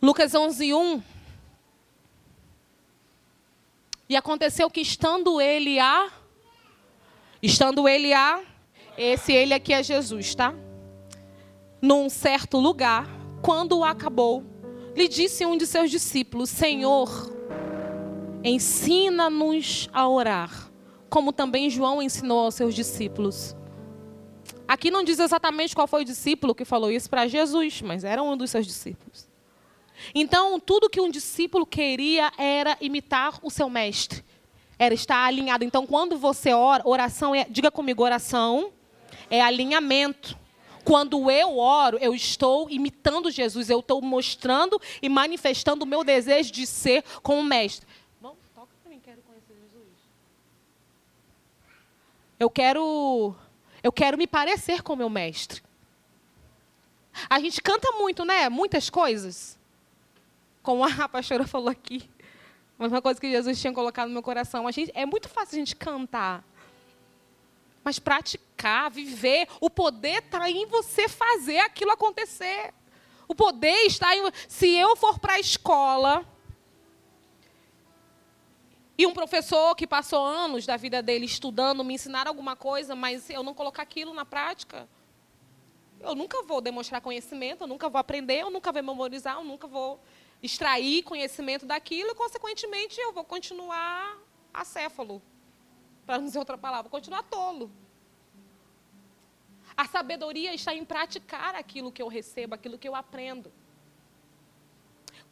Lucas 0.02 0.34
11, 0.34 0.74
1. 0.74 1.02
E 4.10 4.14
aconteceu 4.14 4.68
que 4.70 4.82
estando 4.82 5.40
ele 5.40 5.78
a. 5.78 6.12
Estando 7.42 7.88
ele 7.88 8.12
a. 8.12 8.42
Esse 8.98 9.32
ele 9.32 9.54
aqui 9.54 9.72
é 9.72 9.82
Jesus, 9.82 10.34
tá? 10.34 10.54
Num 11.80 12.10
certo 12.10 12.58
lugar, 12.58 13.08
quando 13.40 13.82
acabou, 13.82 14.44
lhe 14.94 15.08
disse 15.08 15.46
um 15.46 15.56
de 15.56 15.66
seus 15.66 15.90
discípulos: 15.90 16.50
Senhor, 16.50 17.31
Ensina-nos 18.44 19.88
a 19.92 20.08
orar, 20.08 20.70
como 21.08 21.32
também 21.32 21.70
João 21.70 22.02
ensinou 22.02 22.40
aos 22.40 22.54
seus 22.54 22.74
discípulos. 22.74 23.54
Aqui 24.66 24.90
não 24.90 25.04
diz 25.04 25.18
exatamente 25.18 25.74
qual 25.74 25.86
foi 25.86 26.02
o 26.02 26.04
discípulo 26.04 26.54
que 26.54 26.64
falou 26.64 26.90
isso 26.90 27.08
para 27.08 27.26
Jesus, 27.26 27.82
mas 27.82 28.04
era 28.04 28.22
um 28.22 28.36
dos 28.36 28.50
seus 28.50 28.66
discípulos. 28.66 29.28
Então, 30.14 30.58
tudo 30.58 30.90
que 30.90 31.00
um 31.00 31.10
discípulo 31.10 31.64
queria 31.64 32.32
era 32.36 32.76
imitar 32.80 33.38
o 33.42 33.50
seu 33.50 33.68
mestre, 33.68 34.24
era 34.78 34.94
estar 34.94 35.24
alinhado. 35.24 35.64
Então, 35.64 35.86
quando 35.86 36.16
você 36.16 36.52
ora, 36.52 36.82
oração 36.86 37.34
é, 37.34 37.46
diga 37.48 37.70
comigo, 37.70 38.02
oração 38.02 38.72
é 39.30 39.40
alinhamento. 39.40 40.36
Quando 40.84 41.30
eu 41.30 41.58
oro, 41.58 41.96
eu 41.98 42.12
estou 42.12 42.68
imitando 42.68 43.30
Jesus, 43.30 43.70
eu 43.70 43.78
estou 43.78 44.02
mostrando 44.02 44.80
e 45.00 45.08
manifestando 45.08 45.84
o 45.84 45.86
meu 45.86 46.02
desejo 46.02 46.50
de 46.50 46.66
ser 46.66 47.04
como 47.22 47.42
mestre. 47.42 47.86
Bom, 48.20 48.36
toca 48.54 48.72
para 48.82 48.90
mim, 48.90 49.00
quero 49.00 49.22
conhecer 49.22 49.54
Jesus. 49.62 49.86
Eu 52.42 52.50
quero, 52.50 53.36
eu 53.84 53.92
quero 53.92 54.18
me 54.18 54.26
parecer 54.26 54.82
com 54.82 54.96
meu 54.96 55.08
mestre. 55.08 55.62
A 57.30 57.38
gente 57.38 57.62
canta 57.62 57.92
muito, 57.92 58.24
né? 58.24 58.48
Muitas 58.48 58.90
coisas. 58.90 59.56
Como 60.60 60.82
a 60.82 61.08
pastora 61.08 61.46
falou 61.46 61.68
aqui. 61.68 62.10
Uma 62.76 63.00
coisa 63.00 63.20
que 63.20 63.30
Jesus 63.30 63.60
tinha 63.60 63.72
colocado 63.72 64.08
no 64.08 64.14
meu 64.14 64.24
coração. 64.24 64.66
A 64.66 64.72
gente, 64.72 64.90
é 64.92 65.06
muito 65.06 65.28
fácil 65.28 65.54
a 65.54 65.58
gente 65.60 65.76
cantar. 65.76 66.44
Mas 67.84 68.00
praticar, 68.00 68.90
viver, 68.90 69.46
o 69.60 69.70
poder 69.70 70.24
está 70.24 70.50
em 70.50 70.66
você 70.66 71.08
fazer 71.08 71.60
aquilo 71.60 71.92
acontecer. 71.92 72.74
O 73.28 73.36
poder 73.36 73.86
está 73.86 74.16
em. 74.16 74.32
Se 74.48 74.66
eu 74.68 74.96
for 74.96 75.20
para 75.20 75.34
a 75.34 75.40
escola 75.40 76.26
e 79.02 79.06
um 79.06 79.12
professor 79.12 79.74
que 79.74 79.84
passou 79.84 80.24
anos 80.24 80.64
da 80.64 80.76
vida 80.76 81.02
dele 81.02 81.24
estudando 81.24 81.82
me 81.82 81.94
ensinar 81.94 82.28
alguma 82.28 82.54
coisa, 82.54 82.94
mas 82.94 83.28
eu 83.28 83.42
não 83.42 83.52
colocar 83.52 83.82
aquilo 83.82 84.14
na 84.14 84.24
prática, 84.24 84.88
eu 86.00 86.14
nunca 86.14 86.40
vou 86.44 86.60
demonstrar 86.60 87.00
conhecimento, 87.00 87.62
eu 87.62 87.66
nunca 87.66 87.88
vou 87.88 87.98
aprender, 87.98 88.42
eu 88.42 88.50
nunca 88.50 88.70
vou 88.70 88.80
memorizar, 88.80 89.38
eu 89.38 89.44
nunca 89.44 89.66
vou 89.66 90.00
extrair 90.40 91.02
conhecimento 91.02 91.66
daquilo 91.66 92.10
e, 92.10 92.14
consequentemente, 92.14 93.00
eu 93.00 93.12
vou 93.12 93.24
continuar 93.24 94.18
acéfalo 94.54 95.20
para 96.06 96.18
não 96.18 96.26
dizer 96.26 96.38
outra 96.38 96.56
palavra, 96.56 96.88
continuar 96.88 97.24
tolo. 97.24 97.72
A 99.76 99.84
sabedoria 99.86 100.54
está 100.54 100.72
em 100.72 100.84
praticar 100.84 101.56
aquilo 101.56 101.90
que 101.90 102.02
eu 102.02 102.06
recebo, 102.06 102.54
aquilo 102.54 102.78
que 102.78 102.88
eu 102.88 102.94
aprendo. 102.94 103.52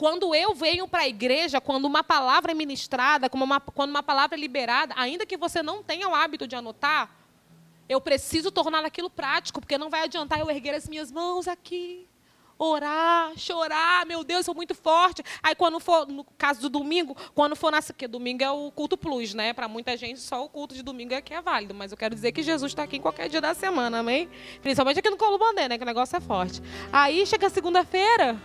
Quando 0.00 0.34
eu 0.34 0.54
venho 0.54 0.88
para 0.88 1.02
a 1.02 1.06
igreja, 1.06 1.60
quando 1.60 1.84
uma 1.84 2.02
palavra 2.02 2.52
é 2.52 2.54
ministrada, 2.54 3.28
quando 3.28 3.42
uma, 3.42 3.60
quando 3.60 3.90
uma 3.90 4.02
palavra 4.02 4.34
é 4.34 4.40
liberada, 4.40 4.94
ainda 4.96 5.26
que 5.26 5.36
você 5.36 5.62
não 5.62 5.82
tenha 5.82 6.08
o 6.08 6.14
hábito 6.14 6.46
de 6.46 6.56
anotar, 6.56 7.14
eu 7.86 8.00
preciso 8.00 8.50
tornar 8.50 8.82
aquilo 8.82 9.10
prático, 9.10 9.60
porque 9.60 9.76
não 9.76 9.90
vai 9.90 10.04
adiantar 10.04 10.40
eu 10.40 10.50
erguer 10.50 10.74
as 10.74 10.88
minhas 10.88 11.12
mãos 11.12 11.46
aqui 11.46 12.08
orar, 12.56 13.32
chorar, 13.36 14.06
meu 14.06 14.24
Deus, 14.24 14.46
sou 14.46 14.54
muito 14.54 14.74
forte. 14.74 15.22
Aí 15.42 15.54
quando 15.54 15.78
for, 15.78 16.06
no 16.06 16.24
caso 16.38 16.62
do 16.62 16.70
domingo, 16.70 17.14
quando 17.34 17.54
for 17.54 17.70
nascer, 17.70 17.92
porque 17.92 18.08
domingo 18.08 18.42
é 18.42 18.50
o 18.50 18.70
culto 18.70 18.96
plus, 18.96 19.34
né? 19.34 19.52
Para 19.52 19.68
muita 19.68 19.98
gente 19.98 20.20
só 20.20 20.42
o 20.42 20.48
culto 20.48 20.74
de 20.74 20.82
domingo 20.82 21.12
é 21.12 21.20
que 21.20 21.34
é 21.34 21.42
válido, 21.42 21.74
mas 21.74 21.92
eu 21.92 21.98
quero 21.98 22.14
dizer 22.14 22.32
que 22.32 22.42
Jesus 22.42 22.72
está 22.72 22.84
aqui 22.84 22.96
em 22.96 23.02
qualquer 23.02 23.28
dia 23.28 23.40
da 23.40 23.52
semana, 23.52 23.98
amém? 23.98 24.30
Principalmente 24.62 24.98
aqui 24.98 25.10
no 25.10 25.18
Colo 25.18 25.36
Bandê, 25.36 25.68
né? 25.68 25.76
Que 25.76 25.84
o 25.84 25.86
negócio 25.86 26.16
é 26.16 26.20
forte. 26.20 26.62
Aí 26.90 27.26
chega 27.26 27.50
segunda-feira, 27.50 28.40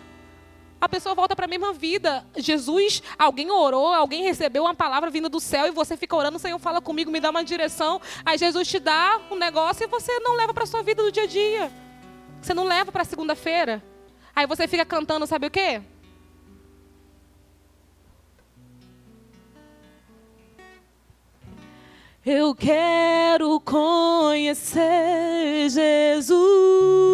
a 0.80 0.90
pessoa 0.90 1.16
volta 1.16 1.36
para 1.36 1.46
a 1.46 1.48
mesma 1.48 1.74
vida. 1.74 2.26
Jesus, 2.36 3.02
alguém 3.18 3.50
orou, 3.50 3.94
alguém 3.94 4.24
recebeu 4.24 4.64
uma 4.64 4.76
palavra 4.76 5.10
vinda 5.10 5.30
do 5.30 5.40
céu 5.40 5.68
e 5.68 5.72
você 5.72 5.98
fica 5.98 6.16
orando, 6.16 6.38
Senhor, 6.38 6.60
fala 6.60 6.82
comigo, 6.82 7.12
me 7.12 7.20
dá 7.20 7.30
uma 7.30 7.44
direção. 7.44 8.02
Aí 8.26 8.38
Jesus 8.38 8.68
te 8.68 8.80
dá 8.80 9.22
um 9.32 9.36
negócio 9.36 9.84
e 9.84 9.88
você 9.88 10.20
não 10.20 10.36
leva 10.36 10.54
para 10.54 10.64
a 10.64 10.68
sua 10.68 10.84
vida 10.84 11.02
do 11.02 11.12
dia 11.12 11.24
a 11.24 11.28
dia. 11.28 11.72
Você 12.42 12.54
não 12.54 12.66
leva 12.66 12.92
para 12.92 13.04
segunda-feira. 13.04 13.84
Aí 14.36 14.46
você 14.46 14.68
fica 14.68 14.86
cantando, 14.86 15.26
sabe 15.26 15.48
o 15.48 15.52
quê? 15.52 15.82
Eu 22.26 22.56
quero 22.56 23.60
conhecer 23.60 24.82
Jesus. 25.70 27.05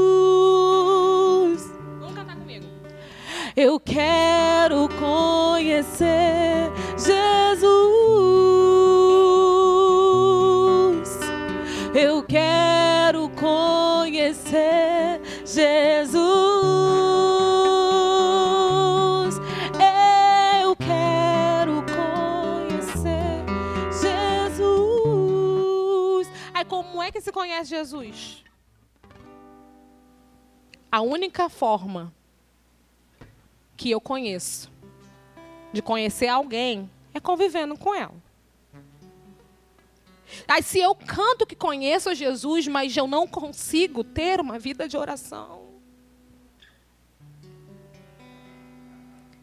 Eu 3.63 3.79
quero 3.79 4.89
conhecer 4.97 6.71
Jesus. 6.97 7.61
Eu 11.93 12.23
quero 12.23 13.29
conhecer 13.29 15.21
Jesus. 15.45 16.01
é 27.03 27.11
que 27.11 27.21
se 27.21 27.31
conhece 27.31 27.71
Jesus? 27.71 28.43
A 30.91 31.01
única 31.01 31.49
forma 31.49 32.13
que 33.81 33.89
eu 33.89 33.99
conheço 33.99 34.71
de 35.73 35.81
conhecer 35.81 36.27
alguém 36.27 36.87
é 37.15 37.19
convivendo 37.19 37.75
com 37.75 37.95
ela. 37.95 38.13
Aí, 40.47 40.61
se 40.61 40.77
eu 40.77 40.93
canto 40.93 41.47
que 41.47 41.55
conheço 41.55 42.13
Jesus, 42.13 42.67
mas 42.67 42.95
eu 42.95 43.07
não 43.07 43.27
consigo 43.27 44.03
ter 44.03 44.39
uma 44.39 44.59
vida 44.59 44.87
de 44.87 44.95
oração, 44.95 45.63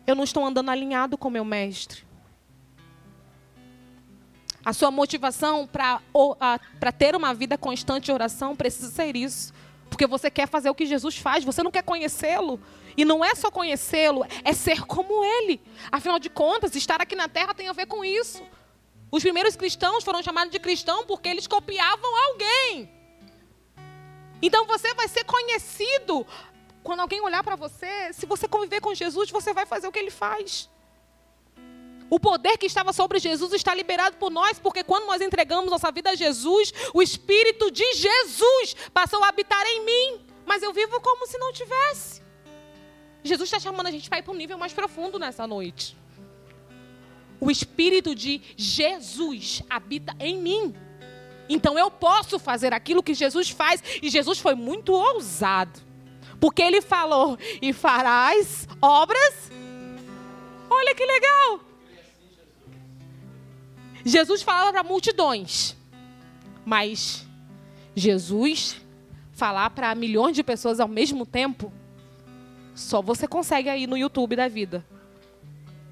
eu 0.07 0.15
não 0.15 0.23
estou 0.23 0.47
andando 0.47 0.71
alinhado 0.71 1.19
com 1.19 1.29
meu 1.29 1.45
mestre. 1.45 2.05
A 4.65 4.73
sua 4.73 4.93
motivação 4.93 5.67
para 5.67 6.93
ter 6.97 7.17
uma 7.17 7.35
vida 7.35 7.59
constante 7.59 8.05
de 8.05 8.13
oração 8.13 8.55
precisa 8.55 8.89
ser 8.89 9.17
isso. 9.17 9.53
Porque 9.99 10.07
você 10.07 10.31
quer 10.31 10.47
fazer 10.47 10.71
o 10.71 10.77
que 10.77 10.87
Jesus 10.87 11.19
faz, 11.19 11.43
você 11.43 11.61
não 11.61 11.73
quer 11.73 11.83
conhecê-lo. 11.83 12.61
E 12.97 13.05
não 13.05 13.25
é 13.25 13.35
só 13.35 13.51
conhecê-lo, 13.51 14.25
é 14.45 14.53
ser 14.53 14.87
como 14.87 15.25
ele. 15.25 15.61
Afinal 15.91 16.21
de 16.21 16.31
contas, 16.31 16.77
estar 16.77 17.03
aqui 17.03 17.17
na 17.17 17.29
terra 17.29 17.53
tem 17.53 17.67
a 17.67 17.73
ver 17.73 17.87
com 17.87 18.05
isso. 18.05 18.41
Os 19.11 19.25
primeiros 19.25 19.57
cristãos 19.57 20.05
foram 20.05 20.23
chamados 20.23 20.53
de 20.53 20.61
cristão 20.61 21.05
porque 21.05 21.29
eles 21.29 21.49
copiavam 21.49 22.11
alguém. 22.29 22.89
Então 24.41 24.65
você 24.67 24.95
vai 24.95 25.09
ser 25.09 25.25
conhecido. 25.25 26.25
Quando 26.85 27.01
alguém 27.01 27.21
olhar 27.21 27.43
para 27.43 27.57
você, 27.57 28.13
se 28.13 28.25
você 28.25 28.47
conviver 28.47 28.81
com 28.81 28.95
Jesus, 28.95 29.33
você 29.33 29.53
vai 29.53 29.67
fazer 29.67 29.89
o 29.89 29.93
que 29.93 29.99
ele 29.99 30.13
faz. 30.13 30.71
O 32.11 32.19
poder 32.19 32.57
que 32.57 32.67
estava 32.67 32.93
sobre 32.93 33.19
Jesus 33.19 33.53
está 33.53 33.75
liberado 33.75 34.17
por 34.17 34.31
nós, 34.31 34.59
porque 34.59 34.83
quando 34.83 35.07
nós 35.07 35.21
entregamos 35.21 35.71
nossa 35.71 35.91
vida 35.93 36.11
a 36.11 36.15
Jesus, 36.15 36.73
o 36.95 37.03
Espírito 37.03 37.71
de 37.71 37.85
Jesus 37.95 38.75
passou 38.95 39.23
a 39.23 39.29
habitar 39.29 39.65
em 39.67 39.85
mim, 39.85 40.21
mas 40.47 40.63
eu 40.63 40.73
vivo 40.73 41.01
como 41.01 41.27
se 41.27 41.37
não 41.39 41.53
tivesse. 41.53 42.23
Jesus 43.23 43.49
está 43.49 43.61
chamando 43.61 43.89
a 43.89 43.91
gente 43.91 44.09
para 44.09 44.19
ir 44.19 44.23
para 44.23 44.33
um 44.33 44.37
nível 44.37 44.57
mais 44.57 44.73
profundo 44.73 45.19
nessa 45.19 45.47
noite. 45.47 45.97
O 47.41 47.51
Espírito 47.51 48.15
de 48.15 48.41
Jesus 48.57 49.63
habita 49.69 50.17
em 50.19 50.39
mim. 50.39 50.75
Então 51.49 51.79
eu 51.79 51.91
posso 51.91 52.39
fazer 52.39 52.73
aquilo 52.73 53.03
que 53.03 53.15
Jesus 53.15 53.51
faz. 53.51 53.83
E 54.03 54.11
Jesus 54.11 54.39
foi 54.39 54.55
muito 54.55 54.93
ousado. 54.93 55.81
Porque 56.41 56.63
ele 56.63 56.81
falou: 56.81 57.39
e 57.61 57.73
farás 57.73 58.67
obras. 58.81 59.51
Olha 60.71 60.95
que 60.95 61.05
legal! 61.05 61.68
Jesus 64.09 64.41
falava 64.43 64.73
para 64.73 64.83
multidões, 64.83 65.77
mas 66.65 67.27
Jesus 67.95 68.81
falar 69.33 69.69
para 69.71 69.95
milhões 69.95 70.35
de 70.35 70.43
pessoas 70.43 70.81
ao 70.81 70.89
mesmo 70.89 71.27
tempo, 71.27 71.71
só 72.75 73.03
você 73.03 73.29
consegue 73.29 73.69
aí 73.69 73.87
no 73.87 73.99
YouTube 73.99 74.35
da 74.35 74.49
vida, 74.49 74.83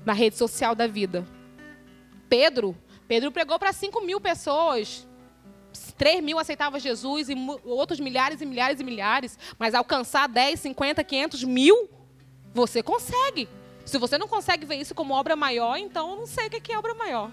na 0.05 0.15
rede 0.15 0.37
social 0.37 0.75
da 0.75 0.87
vida. 0.87 1.27
Pedro, 2.27 2.75
Pedro 3.07 3.31
pregou 3.31 3.59
para 3.59 3.73
5 3.73 4.01
mil 4.01 4.19
pessoas. 4.19 5.07
3 5.99 6.25
mil 6.25 6.39
aceitavam 6.39 6.81
Jesus 6.81 7.29
e 7.29 7.35
outros 7.65 8.01
milhares 8.01 8.41
e 8.41 8.47
milhares 8.47 8.81
e 8.81 8.85
milhares. 8.85 9.39
Mas 9.59 9.75
alcançar 9.75 10.27
10, 10.27 10.59
50, 10.59 11.05
500 11.05 11.45
mil, 11.45 11.89
você 12.55 12.83
consegue. 12.83 13.47
Se 13.85 13.99
você 13.99 14.17
não 14.17 14.27
consegue 14.27 14.65
ver 14.65 14.77
isso 14.77 14.95
como 14.95 15.13
obra 15.13 15.37
maior, 15.37 15.77
então 15.77 16.13
eu 16.13 16.17
não 16.17 16.27
sei 16.27 16.47
o 16.47 16.51
que 16.51 16.73
é 16.73 16.79
obra 16.79 16.95
maior. 16.95 17.31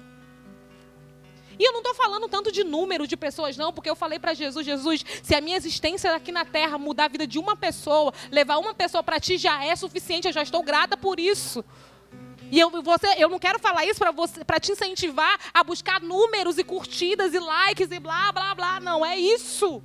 E 1.57 1.67
eu 1.67 1.71
não 1.71 1.79
estou 1.79 1.93
falando 1.93 2.27
tanto 2.27 2.51
de 2.51 2.63
número 2.63 3.05
de 3.05 3.15
pessoas, 3.15 3.55
não, 3.57 3.71
porque 3.71 3.89
eu 3.89 3.95
falei 3.95 4.19
para 4.19 4.33
Jesus: 4.33 4.65
Jesus, 4.65 5.05
se 5.21 5.35
a 5.35 5.41
minha 5.41 5.57
existência 5.57 6.13
aqui 6.15 6.31
na 6.31 6.45
terra 6.45 6.77
mudar 6.77 7.05
a 7.05 7.07
vida 7.07 7.27
de 7.27 7.37
uma 7.37 7.55
pessoa, 7.55 8.13
levar 8.31 8.57
uma 8.57 8.73
pessoa 8.73 9.03
para 9.03 9.19
ti 9.19 9.37
já 9.37 9.63
é 9.63 9.75
suficiente, 9.75 10.27
eu 10.27 10.33
já 10.33 10.43
estou 10.43 10.63
grata 10.63 10.97
por 10.97 11.19
isso. 11.19 11.63
E 12.51 12.59
eu, 12.59 12.69
você, 12.83 13.07
eu 13.17 13.29
não 13.29 13.39
quero 13.39 13.57
falar 13.57 13.85
isso 13.85 13.99
para 14.45 14.59
te 14.59 14.71
incentivar 14.71 15.39
a 15.53 15.63
buscar 15.63 15.99
números 15.99 16.57
e 16.57 16.63
curtidas 16.63 17.33
e 17.33 17.39
likes 17.39 17.89
e 17.89 17.99
blá, 17.99 18.31
blá, 18.31 18.53
blá. 18.53 18.79
Não, 18.79 19.03
é 19.03 19.17
isso. 19.17 19.81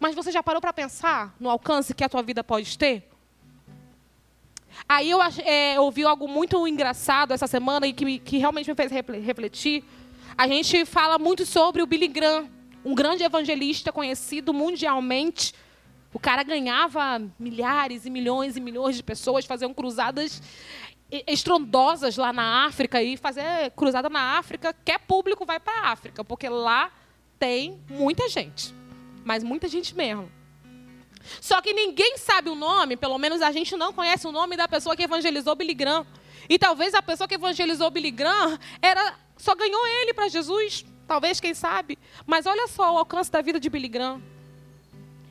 Mas 0.00 0.16
você 0.16 0.32
já 0.32 0.42
parou 0.42 0.60
para 0.60 0.72
pensar 0.72 1.32
no 1.38 1.48
alcance 1.48 1.94
que 1.94 2.02
a 2.02 2.08
tua 2.08 2.24
vida 2.24 2.42
pode 2.42 2.76
ter? 2.76 3.08
Aí 4.88 5.10
eu 5.10 5.20
é, 5.44 5.78
ouvi 5.78 6.02
algo 6.02 6.26
muito 6.26 6.66
engraçado 6.66 7.32
essa 7.32 7.46
semana 7.46 7.86
e 7.86 7.92
que, 7.92 8.18
que 8.18 8.38
realmente 8.38 8.68
me 8.68 8.74
fez 8.74 8.90
refletir. 8.90 9.84
A 10.36 10.48
gente 10.48 10.84
fala 10.84 11.18
muito 11.18 11.44
sobre 11.44 11.82
o 11.82 11.86
Billy 11.86 12.08
Graham, 12.08 12.48
um 12.84 12.94
grande 12.94 13.22
evangelista 13.22 13.92
conhecido 13.92 14.52
mundialmente. 14.52 15.54
O 16.12 16.18
cara 16.18 16.42
ganhava 16.42 17.22
milhares 17.38 18.06
e 18.06 18.10
milhões 18.10 18.56
e 18.56 18.60
milhões 18.60 18.96
de 18.96 19.02
pessoas, 19.02 19.44
faziam 19.44 19.72
cruzadas 19.72 20.42
estrondosas 21.26 22.16
lá 22.16 22.32
na 22.32 22.64
África 22.64 23.02
e 23.02 23.18
fazer 23.18 23.70
cruzada 23.76 24.08
na 24.08 24.38
África, 24.38 24.74
quer 24.84 24.98
público 25.00 25.44
vai 25.44 25.60
para 25.60 25.80
a 25.80 25.92
África, 25.92 26.24
porque 26.24 26.48
lá 26.48 26.90
tem 27.38 27.78
muita 27.90 28.28
gente, 28.30 28.74
mas 29.22 29.44
muita 29.44 29.68
gente 29.68 29.94
mesmo. 29.94 30.30
Só 31.40 31.60
que 31.60 31.74
ninguém 31.74 32.16
sabe 32.16 32.48
o 32.48 32.54
nome, 32.54 32.96
pelo 32.96 33.18
menos 33.18 33.42
a 33.42 33.52
gente 33.52 33.76
não 33.76 33.92
conhece 33.92 34.26
o 34.26 34.32
nome 34.32 34.56
da 34.56 34.66
pessoa 34.66 34.96
que 34.96 35.02
evangelizou 35.02 35.54
Billy 35.54 35.74
Graham. 35.74 36.06
E 36.48 36.58
talvez 36.58 36.94
a 36.94 37.02
pessoa 37.02 37.28
que 37.28 37.34
evangelizou 37.34 37.90
Billy 37.90 38.10
Graham 38.10 38.58
era, 38.80 39.14
só 39.42 39.56
ganhou 39.56 39.84
ele 39.88 40.14
para 40.14 40.28
Jesus. 40.28 40.84
Talvez, 41.04 41.40
quem 41.40 41.52
sabe. 41.52 41.98
Mas 42.24 42.46
olha 42.46 42.68
só 42.68 42.94
o 42.94 42.98
alcance 42.98 43.28
da 43.28 43.42
vida 43.42 43.58
de 43.58 43.68
Billy 43.68 43.88
Graham. 43.88 44.22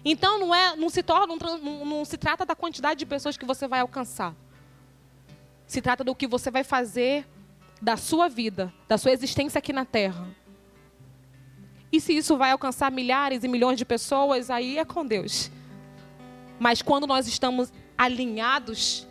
Então 0.04 0.38
não, 0.38 0.54
é, 0.54 0.76
não, 0.76 0.90
se 0.90 1.02
torna, 1.02 1.28
não, 1.28 1.86
não 1.86 2.04
se 2.04 2.18
trata 2.18 2.46
da 2.46 2.54
quantidade 2.54 3.00
de 3.00 3.06
pessoas 3.06 3.38
que 3.38 3.46
você 3.46 3.70
vai 3.70 3.80
alcançar. 3.80 4.36
Se 5.66 5.82
trata 5.82 6.04
do 6.04 6.14
que 6.14 6.28
você 6.28 6.52
vai 6.52 6.66
fazer 6.66 7.26
da 7.82 7.96
sua 7.96 8.28
vida, 8.28 8.74
da 8.86 8.98
sua 8.98 9.14
existência 9.14 9.60
aqui 9.60 9.72
na 9.72 9.86
Terra. 9.86 10.28
E 11.90 12.02
se 12.02 12.14
isso 12.14 12.36
vai 12.36 12.52
alcançar 12.52 12.92
milhares 12.92 13.46
e 13.46 13.48
milhões 13.48 13.78
de 13.78 13.86
pessoas, 13.86 14.50
aí 14.50 14.78
é 14.78 14.84
com 14.84 15.06
Deus. 15.06 15.50
Mas 16.60 16.82
quando 16.82 17.08
nós 17.08 17.30
estamos 17.30 17.72
alinhados, 17.98 19.08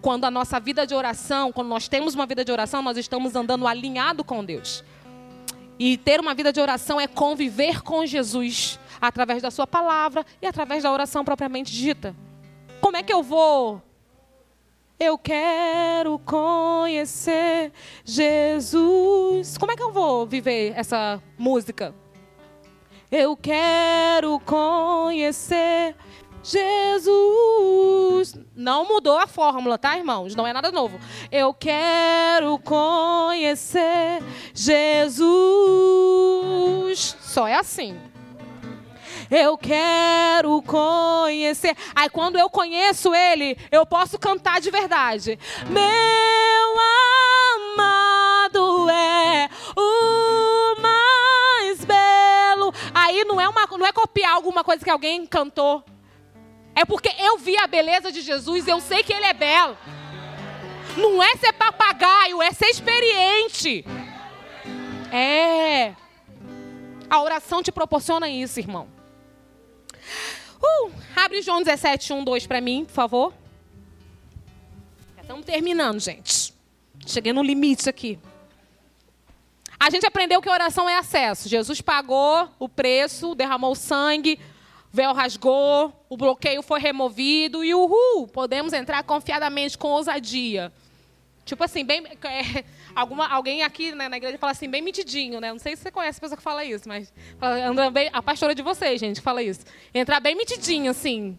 quando 0.00 0.24
a 0.24 0.30
nossa 0.30 0.58
vida 0.58 0.86
de 0.86 0.94
oração, 0.94 1.52
quando 1.52 1.68
nós 1.68 1.88
temos 1.88 2.14
uma 2.14 2.26
vida 2.26 2.44
de 2.44 2.50
oração, 2.50 2.82
nós 2.82 2.96
estamos 2.96 3.34
andando 3.36 3.66
alinhado 3.66 4.24
com 4.24 4.44
Deus. 4.44 4.84
E 5.78 5.96
ter 5.96 6.20
uma 6.20 6.34
vida 6.34 6.52
de 6.52 6.60
oração 6.60 7.00
é 7.00 7.06
conviver 7.06 7.82
com 7.82 8.04
Jesus 8.04 8.78
através 9.00 9.42
da 9.42 9.50
sua 9.50 9.66
palavra 9.66 10.24
e 10.40 10.46
através 10.46 10.82
da 10.82 10.92
oração 10.92 11.24
propriamente 11.24 11.72
dita. 11.72 12.14
Como 12.80 12.96
é 12.96 13.02
que 13.02 13.12
eu 13.12 13.22
vou 13.22 13.82
eu 15.00 15.16
quero 15.16 16.18
conhecer 16.18 17.72
Jesus. 18.04 19.56
Como 19.56 19.72
é 19.72 19.76
que 19.76 19.82
eu 19.82 19.90
vou 19.90 20.26
viver 20.26 20.74
essa 20.76 21.22
música? 21.38 21.94
Eu 23.10 23.34
quero 23.34 24.38
conhecer 24.40 25.96
Jesus. 26.42 28.34
Não 28.60 28.86
mudou 28.86 29.16
a 29.16 29.26
fórmula, 29.26 29.78
tá, 29.78 29.96
irmãos? 29.96 30.34
Não 30.34 30.46
é 30.46 30.52
nada 30.52 30.70
novo. 30.70 31.00
Eu 31.32 31.54
quero 31.54 32.58
conhecer 32.58 34.22
Jesus. 34.52 35.16
Só 37.22 37.48
é 37.48 37.54
assim. 37.54 37.98
Eu 39.30 39.56
quero 39.56 40.60
conhecer. 40.60 41.74
Aí 41.94 42.10
quando 42.10 42.38
eu 42.38 42.50
conheço 42.50 43.14
ele, 43.14 43.56
eu 43.72 43.86
posso 43.86 44.18
cantar 44.18 44.60
de 44.60 44.70
verdade. 44.70 45.38
Meu 45.66 46.76
amado 47.72 48.90
é 48.90 49.48
o 49.74 50.76
mais 50.82 51.82
belo. 51.82 52.74
Aí 52.92 53.24
não 53.24 53.40
é 53.40 53.48
uma 53.48 53.66
não 53.78 53.86
é 53.86 53.92
copiar 53.92 54.34
alguma 54.34 54.62
coisa 54.62 54.84
que 54.84 54.90
alguém 54.90 55.24
cantou. 55.24 55.82
É 56.74 56.84
porque 56.84 57.12
eu 57.18 57.38
vi 57.38 57.56
a 57.56 57.66
beleza 57.66 58.12
de 58.12 58.20
Jesus, 58.20 58.66
eu 58.66 58.80
sei 58.80 59.02
que 59.02 59.12
ele 59.12 59.26
é 59.26 59.34
belo. 59.34 59.76
Não 60.96 61.22
é 61.22 61.36
ser 61.36 61.52
papagaio, 61.52 62.42
é 62.42 62.52
ser 62.52 62.66
experiente. 62.66 63.84
É. 65.12 65.94
A 67.08 67.20
oração 67.22 67.62
te 67.62 67.72
proporciona 67.72 68.28
isso, 68.28 68.60
irmão. 68.60 68.88
Uh, 70.62 70.92
abre 71.16 71.42
João 71.42 71.62
17, 71.62 72.12
1, 72.12 72.24
2 72.24 72.46
para 72.46 72.60
mim, 72.60 72.84
por 72.84 72.92
favor. 72.92 73.34
Estamos 75.20 75.44
terminando, 75.44 75.98
gente. 76.00 76.52
Cheguei 77.06 77.32
no 77.32 77.42
limite 77.42 77.88
aqui. 77.88 78.18
A 79.78 79.88
gente 79.88 80.06
aprendeu 80.06 80.42
que 80.42 80.50
oração 80.50 80.88
é 80.88 80.98
acesso. 80.98 81.48
Jesus 81.48 81.80
pagou 81.80 82.48
o 82.58 82.68
preço, 82.68 83.34
derramou 83.34 83.74
sangue, 83.74 84.38
véu 84.92 85.12
rasgou, 85.12 85.92
o 86.08 86.16
bloqueio 86.16 86.62
foi 86.62 86.80
removido 86.80 87.64
e 87.64 87.74
uhul, 87.74 88.26
podemos 88.28 88.72
entrar 88.72 89.02
confiadamente 89.04 89.78
com 89.78 89.88
ousadia. 89.88 90.72
Tipo 91.44 91.64
assim, 91.64 91.84
bem, 91.84 92.04
é, 92.06 92.64
alguma, 92.94 93.26
alguém 93.28 93.62
aqui 93.62 93.92
né, 93.92 94.08
na 94.08 94.16
igreja 94.16 94.38
fala 94.38 94.52
assim, 94.52 94.68
bem 94.68 94.82
mitidinho, 94.82 95.40
né? 95.40 95.50
Não 95.52 95.58
sei 95.58 95.74
se 95.74 95.82
você 95.82 95.90
conhece 95.90 96.18
a 96.18 96.20
pessoa 96.20 96.36
que 96.36 96.42
fala 96.42 96.64
isso, 96.64 96.88
mas 96.88 97.12
fala, 97.38 97.90
bem, 97.90 98.10
a 98.12 98.22
pastora 98.22 98.54
de 98.54 98.62
vocês, 98.62 99.00
gente, 99.00 99.20
fala 99.20 99.42
isso. 99.42 99.60
Entrar 99.94 100.20
bem 100.20 100.36
mitidinho, 100.36 100.90
assim. 100.90 101.38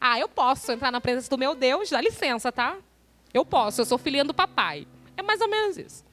Ah, 0.00 0.18
eu 0.18 0.28
posso 0.28 0.72
entrar 0.72 0.90
na 0.90 1.00
presença 1.00 1.30
do 1.30 1.38
meu 1.38 1.54
Deus, 1.54 1.90
dá 1.90 2.00
licença, 2.00 2.50
tá? 2.50 2.76
Eu 3.32 3.44
posso, 3.44 3.80
eu 3.80 3.84
sou 3.84 3.98
filhinha 3.98 4.24
do 4.24 4.34
papai. 4.34 4.86
É 5.16 5.22
mais 5.22 5.40
ou 5.40 5.48
menos 5.48 5.76
isso. 5.76 6.04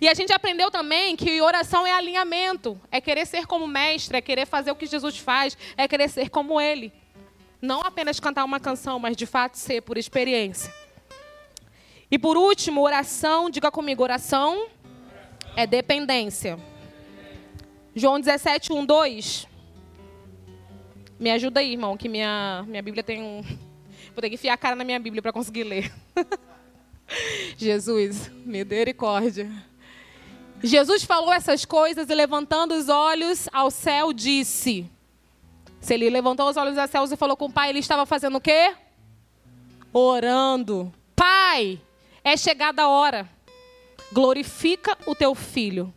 E 0.00 0.08
a 0.08 0.14
gente 0.14 0.32
aprendeu 0.32 0.70
também 0.70 1.16
que 1.16 1.40
oração 1.40 1.86
é 1.86 1.92
alinhamento, 1.92 2.80
é 2.90 3.00
querer 3.00 3.26
ser 3.26 3.46
como 3.46 3.66
mestre, 3.66 4.16
é 4.16 4.20
querer 4.20 4.46
fazer 4.46 4.70
o 4.70 4.76
que 4.76 4.86
Jesus 4.86 5.18
faz, 5.18 5.56
é 5.76 5.86
querer 5.86 6.08
ser 6.08 6.30
como 6.30 6.60
ele. 6.60 6.92
Não 7.60 7.80
apenas 7.80 8.20
cantar 8.20 8.44
uma 8.44 8.60
canção, 8.60 8.98
mas 8.98 9.16
de 9.16 9.26
fato 9.26 9.56
ser 9.56 9.80
por 9.82 9.96
experiência. 9.96 10.72
E 12.10 12.18
por 12.18 12.36
último, 12.36 12.82
oração, 12.82 13.48
diga 13.48 13.70
comigo, 13.70 14.02
oração 14.02 14.68
é 15.56 15.66
dependência. 15.66 16.58
João 17.94 18.20
17, 18.20 18.72
1, 18.72 18.84
2. 18.84 19.48
Me 21.18 21.30
ajuda 21.30 21.60
aí, 21.60 21.72
irmão, 21.72 21.96
que 21.96 22.08
minha, 22.08 22.64
minha 22.66 22.82
Bíblia 22.82 23.02
tem 23.02 23.22
um. 23.22 23.42
Vou 24.12 24.20
ter 24.20 24.28
que 24.28 24.34
enfiar 24.34 24.54
a 24.54 24.56
cara 24.56 24.76
na 24.76 24.84
minha 24.84 24.98
Bíblia 24.98 25.22
para 25.22 25.32
conseguir 25.32 25.64
ler. 25.64 25.92
Jesus, 27.56 28.30
misericórdia. 28.44 29.50
Jesus 30.62 31.04
falou 31.04 31.32
essas 31.32 31.64
coisas 31.64 32.08
e 32.08 32.14
levantando 32.14 32.74
os 32.74 32.88
olhos 32.88 33.48
ao 33.52 33.70
céu 33.70 34.12
disse. 34.12 34.90
Se 35.80 35.92
ele 35.92 36.08
levantou 36.08 36.48
os 36.48 36.56
olhos 36.56 36.78
ao 36.78 36.88
céu 36.88 37.04
e 37.04 37.16
falou 37.16 37.36
com 37.36 37.46
o 37.46 37.52
pai, 37.52 37.68
ele 37.68 37.78
estava 37.78 38.06
fazendo 38.06 38.38
o 38.38 38.40
quê? 38.40 38.74
Orando. 39.92 40.92
Pai, 41.14 41.80
é 42.22 42.36
chegada 42.36 42.82
a 42.82 42.88
hora. 42.88 43.28
Glorifica 44.10 44.96
o 45.06 45.14
teu 45.14 45.34
filho, 45.34 45.92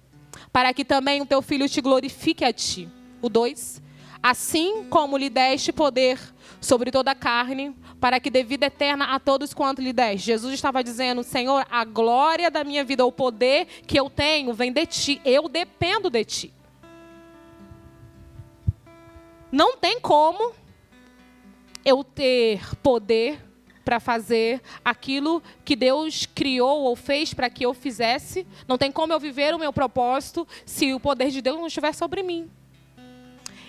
para 0.51 0.73
que 0.73 0.83
também 0.83 1.21
o 1.21 1.25
teu 1.25 1.41
filho 1.41 1.69
te 1.69 1.79
glorifique 1.79 2.43
a 2.43 2.51
ti. 2.51 2.89
O 3.21 3.29
2. 3.29 3.81
Assim 4.21 4.85
como 4.89 5.17
lhe 5.17 5.29
deste 5.29 5.71
poder 5.71 6.19
sobre 6.59 6.91
toda 6.91 7.11
a 7.11 7.15
carne, 7.15 7.73
para 7.99 8.19
que 8.19 8.29
dê 8.29 8.43
vida 8.43 8.67
eterna 8.67 9.13
a 9.15 9.19
todos 9.19 9.53
quanto 9.53 9.81
lhe 9.81 9.93
deste. 9.93 10.27
Jesus 10.27 10.53
estava 10.53 10.83
dizendo: 10.83 11.23
Senhor, 11.23 11.65
a 11.69 11.83
glória 11.83 12.51
da 12.51 12.63
minha 12.63 12.83
vida, 12.83 13.05
o 13.05 13.11
poder 13.11 13.65
que 13.85 13.99
eu 13.99 14.09
tenho, 14.09 14.53
vem 14.53 14.71
de 14.71 14.85
ti. 14.85 15.21
Eu 15.25 15.47
dependo 15.49 16.09
de 16.09 16.23
ti. 16.23 16.53
Não 19.51 19.77
tem 19.77 19.99
como 19.99 20.53
eu 21.85 22.03
ter 22.03 22.75
poder 22.83 23.39
para 23.85 24.01
fazer 24.01 24.61
aquilo 24.83 25.41
que 25.63 25.73
Deus 25.73 26.25
criou 26.25 26.81
ou 26.81 26.95
fez 26.97 27.33
para 27.33 27.49
que 27.49 27.65
eu 27.65 27.73
fizesse. 27.73 28.45
Não 28.67 28.77
tem 28.77 28.91
como 28.91 29.13
eu 29.13 29.19
viver 29.19 29.55
o 29.55 29.59
meu 29.59 29.71
propósito 29.71 30.45
se 30.65 30.93
o 30.93 30.99
poder 30.99 31.31
de 31.31 31.41
Deus 31.41 31.57
não 31.57 31.67
estiver 31.67 31.93
sobre 31.93 32.21
mim. 32.21 32.49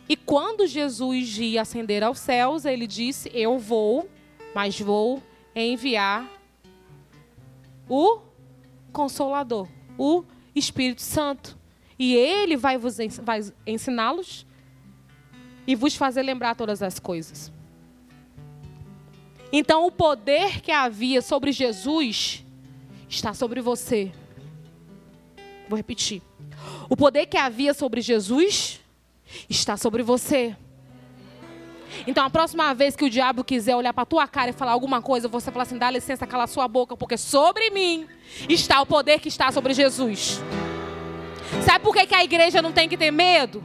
E 0.09 0.17
quando 0.17 0.67
Jesus 0.67 1.39
ia 1.39 1.63
ascender 1.63 2.03
aos 2.03 2.19
céus, 2.19 2.65
ele 2.65 2.87
disse: 2.87 3.31
Eu 3.33 3.59
vou, 3.59 4.09
mas 4.55 4.81
vou 4.81 5.23
enviar 5.55 6.29
o 7.89 8.21
Consolador, 8.93 9.69
o 9.97 10.25
Espírito 10.55 11.03
Santo. 11.03 11.57
E 11.99 12.15
ele 12.15 12.57
vai 12.57 12.79
vos 12.79 12.99
ensiná-los 13.67 14.47
e 15.67 15.75
vos 15.75 15.95
fazer 15.97 16.23
lembrar 16.23 16.55
todas 16.55 16.83
as 16.83 16.99
coisas. 16.99 17.53
Então, 19.53 19.87
o 19.87 19.91
poder 19.91 20.61
que 20.61 20.71
havia 20.71 21.23
sobre 21.23 21.53
Jesus 21.53 22.45
está 23.09 23.33
sobre 23.33 23.61
você. 23.61 24.13
Vou 25.69 25.77
repetir. 25.77 26.23
O 26.89 26.97
poder 26.97 27.27
que 27.27 27.37
havia 27.37 27.73
sobre 27.73 28.01
Jesus 28.01 28.81
está 29.49 29.77
sobre 29.77 30.03
você. 30.03 30.57
Então, 32.07 32.25
a 32.25 32.31
próxima 32.31 32.75
vez 32.75 32.95
que 32.97 33.05
o 33.05 33.11
diabo 33.11 33.45
quiser 33.45 33.77
olhar 33.77 33.93
para 33.93 34.05
tua 34.05 34.27
cara 34.27 34.51
e 34.51 34.53
falar 34.53 34.73
alguma 34.73 35.01
coisa, 35.03 35.29
você 35.29 35.51
fala 35.51 35.63
assim: 35.63 35.79
dá 35.79 35.91
licença, 35.91 36.27
cala 36.27 36.47
sua 36.47 36.69
boca, 36.69 36.97
porque 36.97 37.17
sobre 37.17 37.71
mim 37.71 38.07
está 38.49 38.81
o 38.81 38.87
poder 38.87 39.21
que 39.21 39.29
está 39.29 39.51
sobre 39.53 39.75
Jesus. 39.75 40.41
Sabe 41.65 41.85
por 41.85 41.95
que, 41.95 42.07
que 42.07 42.15
a 42.15 42.23
igreja 42.23 42.61
não 42.61 42.73
tem 42.73 42.89
que 42.89 42.97
ter 42.97 43.11
medo? 43.11 43.65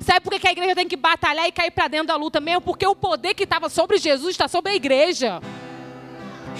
Sabe 0.00 0.20
por 0.20 0.38
que 0.38 0.46
a 0.46 0.52
igreja 0.52 0.74
tem 0.74 0.86
que 0.86 0.96
batalhar 0.96 1.46
e 1.46 1.52
cair 1.52 1.70
para 1.70 1.88
dentro 1.88 2.08
da 2.08 2.16
luta 2.16 2.40
mesmo? 2.40 2.60
Porque 2.60 2.86
o 2.86 2.94
poder 2.94 3.34
que 3.34 3.44
estava 3.44 3.68
sobre 3.68 3.98
Jesus 3.98 4.30
está 4.30 4.46
sobre 4.48 4.72
a 4.72 4.74
igreja. 4.74 5.40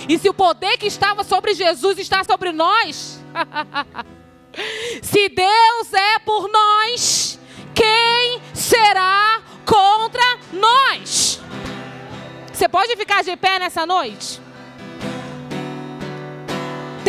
E 0.09 0.19
se 0.19 0.29
o 0.29 0.35
poder 0.35 0.79
que 0.79 0.87
estava 0.87 1.25
sobre 1.25 1.53
Jesus 1.55 1.99
está 1.99 2.25
sobre 2.25 2.53
nós, 2.53 3.21
se 5.03 5.29
Deus 5.29 5.93
é 5.93 6.19
por 6.21 6.49
nós, 6.51 7.39
quem 7.75 8.41
será 8.55 9.43
contra 9.67 10.39
nós? 10.53 11.41
Você 12.53 12.69
pode 12.69 12.95
ficar 12.97 13.23
de 13.23 13.37
pé 13.37 13.59
nessa 13.59 13.87
noite? 13.87 14.41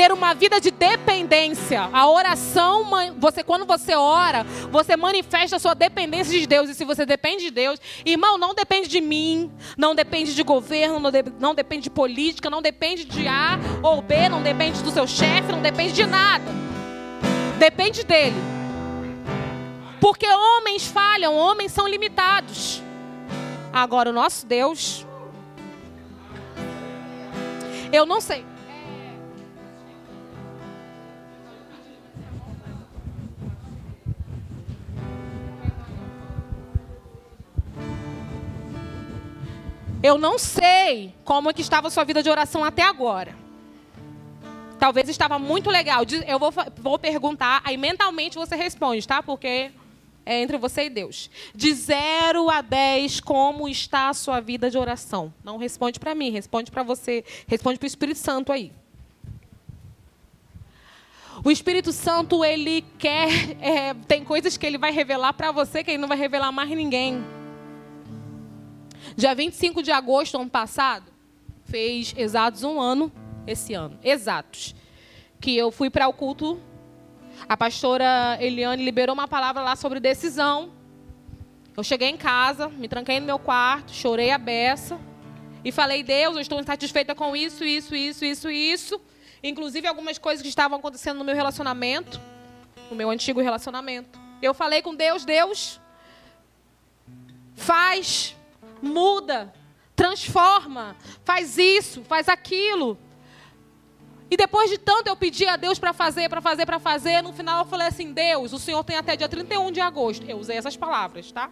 ter 0.01 0.11
uma 0.11 0.33
vida 0.33 0.59
de 0.59 0.71
dependência. 0.71 1.89
A 1.93 2.09
oração, 2.09 2.87
você 3.19 3.43
quando 3.43 3.65
você 3.65 3.95
ora, 3.95 4.43
você 4.71 4.95
manifesta 4.97 5.57
a 5.57 5.59
sua 5.59 5.73
dependência 5.73 6.39
de 6.39 6.47
Deus. 6.47 6.69
E 6.69 6.73
se 6.73 6.83
você 6.83 7.05
depende 7.05 7.43
de 7.45 7.51
Deus, 7.51 7.79
irmão, 8.05 8.37
não 8.37 8.53
depende 8.53 8.87
de 8.87 9.01
mim, 9.01 9.51
não 9.77 9.93
depende 9.93 10.33
de 10.33 10.43
governo, 10.43 10.99
não, 10.99 11.11
de, 11.11 11.23
não 11.39 11.53
depende 11.53 11.83
de 11.83 11.89
política, 11.89 12.49
não 12.49 12.61
depende 12.61 13.05
de 13.05 13.27
A 13.27 13.59
ou 13.83 14.01
B, 14.01 14.29
não 14.29 14.41
depende 14.41 14.81
do 14.81 14.91
seu 14.91 15.05
chefe, 15.05 15.51
não 15.51 15.61
depende 15.61 15.93
de 15.93 16.05
nada. 16.05 16.45
Depende 17.59 18.03
dele. 18.03 18.37
Porque 19.99 20.25
homens 20.25 20.87
falham, 20.87 21.35
homens 21.35 21.71
são 21.71 21.87
limitados. 21.87 22.81
Agora, 23.73 24.09
o 24.09 24.13
nosso 24.13 24.45
Deus. 24.45 25.05
Eu 27.91 28.05
não 28.05 28.19
sei. 28.19 28.45
Eu 40.03 40.17
não 40.17 40.39
sei 40.39 41.13
como 41.23 41.49
é 41.49 41.53
que 41.53 41.61
estava 41.61 41.87
a 41.87 41.91
sua 41.91 42.03
vida 42.03 42.23
de 42.23 42.29
oração 42.29 42.63
até 42.63 42.81
agora. 42.81 43.35
Talvez 44.79 45.07
estava 45.07 45.37
muito 45.37 45.69
legal. 45.69 46.03
Eu 46.27 46.39
vou, 46.39 46.51
vou 46.77 46.97
perguntar, 46.97 47.61
aí 47.63 47.77
mentalmente 47.77 48.35
você 48.35 48.55
responde, 48.55 49.07
tá? 49.07 49.21
Porque 49.21 49.71
é 50.25 50.41
entre 50.41 50.57
você 50.57 50.85
e 50.85 50.89
Deus. 50.89 51.29
De 51.53 51.73
0 51.73 52.49
a 52.49 52.61
10, 52.61 53.19
como 53.21 53.67
está 53.67 54.09
a 54.09 54.13
sua 54.13 54.39
vida 54.39 54.69
de 54.69 54.77
oração? 54.77 55.33
Não 55.43 55.57
responde 55.57 55.99
para 55.99 56.13
mim, 56.15 56.29
responde 56.29 56.71
para 56.71 56.83
você, 56.83 57.23
responde 57.47 57.79
para 57.79 57.85
o 57.85 57.87
Espírito 57.87 58.19
Santo 58.19 58.51
aí. 58.51 58.71
O 61.43 61.49
Espírito 61.49 61.91
Santo, 61.91 62.45
ele 62.45 62.83
quer, 62.99 63.29
é, 63.59 63.93
tem 64.07 64.23
coisas 64.23 64.57
que 64.57 64.65
ele 64.65 64.77
vai 64.77 64.91
revelar 64.91 65.33
para 65.33 65.51
você 65.51 65.83
que 65.83 65.89
ele 65.91 65.97
não 65.97 66.07
vai 66.07 66.17
revelar 66.17 66.51
mais 66.51 66.69
ninguém. 66.69 67.23
Dia 69.15 69.33
25 69.33 69.81
de 69.81 69.91
agosto, 69.91 70.37
ano 70.37 70.49
passado, 70.49 71.11
fez 71.65 72.13
exatos 72.15 72.63
um 72.63 72.79
ano, 72.79 73.11
esse 73.47 73.73
ano, 73.73 73.97
exatos, 74.03 74.75
que 75.39 75.57
eu 75.57 75.71
fui 75.71 75.89
para 75.89 76.07
o 76.07 76.13
culto. 76.13 76.59
A 77.47 77.57
pastora 77.57 78.37
Eliane 78.39 78.83
liberou 78.83 79.13
uma 79.13 79.27
palavra 79.27 79.61
lá 79.61 79.75
sobre 79.75 79.99
decisão. 79.99 80.71
Eu 81.75 81.83
cheguei 81.83 82.09
em 82.09 82.17
casa, 82.17 82.67
me 82.69 82.87
tranquei 82.87 83.19
no 83.19 83.25
meu 83.25 83.39
quarto, 83.39 83.91
chorei 83.91 84.31
a 84.31 84.37
beça 84.37 84.99
e 85.63 85.71
falei: 85.71 86.03
Deus, 86.03 86.35
eu 86.35 86.41
estou 86.41 86.59
insatisfeita 86.59 87.15
com 87.15 87.35
isso, 87.35 87.63
isso, 87.63 87.95
isso, 87.95 88.25
isso, 88.25 88.49
isso. 88.49 89.01
Inclusive 89.43 89.87
algumas 89.87 90.17
coisas 90.17 90.41
que 90.41 90.49
estavam 90.49 90.77
acontecendo 90.77 91.17
no 91.17 91.23
meu 91.23 91.35
relacionamento, 91.35 92.19
no 92.89 92.95
meu 92.95 93.09
antigo 93.09 93.41
relacionamento. 93.41 94.19
Eu 94.41 94.53
falei 94.53 94.81
com 94.81 94.93
Deus: 94.93 95.25
Deus, 95.25 95.79
faz 97.55 98.35
muda, 98.81 99.53
transforma, 99.95 100.95
faz 101.23 101.57
isso, 101.57 102.03
faz 102.03 102.27
aquilo. 102.27 102.97
E 104.31 104.37
depois 104.37 104.69
de 104.69 104.77
tanto 104.77 105.07
eu 105.07 105.15
pedi 105.17 105.45
a 105.45 105.57
Deus 105.57 105.77
para 105.77 105.91
fazer, 105.91 106.29
para 106.29 106.39
fazer, 106.39 106.65
para 106.65 106.79
fazer, 106.79 107.21
no 107.21 107.33
final 107.33 107.59
eu 107.59 107.65
falei 107.65 107.87
assim: 107.87 108.13
Deus, 108.13 108.53
o 108.53 108.59
Senhor 108.59 108.81
tem 108.81 108.95
até 108.95 109.17
dia 109.17 109.27
31 109.27 109.73
de 109.73 109.81
agosto. 109.81 110.25
Eu 110.25 110.37
usei 110.37 110.55
essas 110.55 110.77
palavras, 110.77 111.29
tá? 111.33 111.51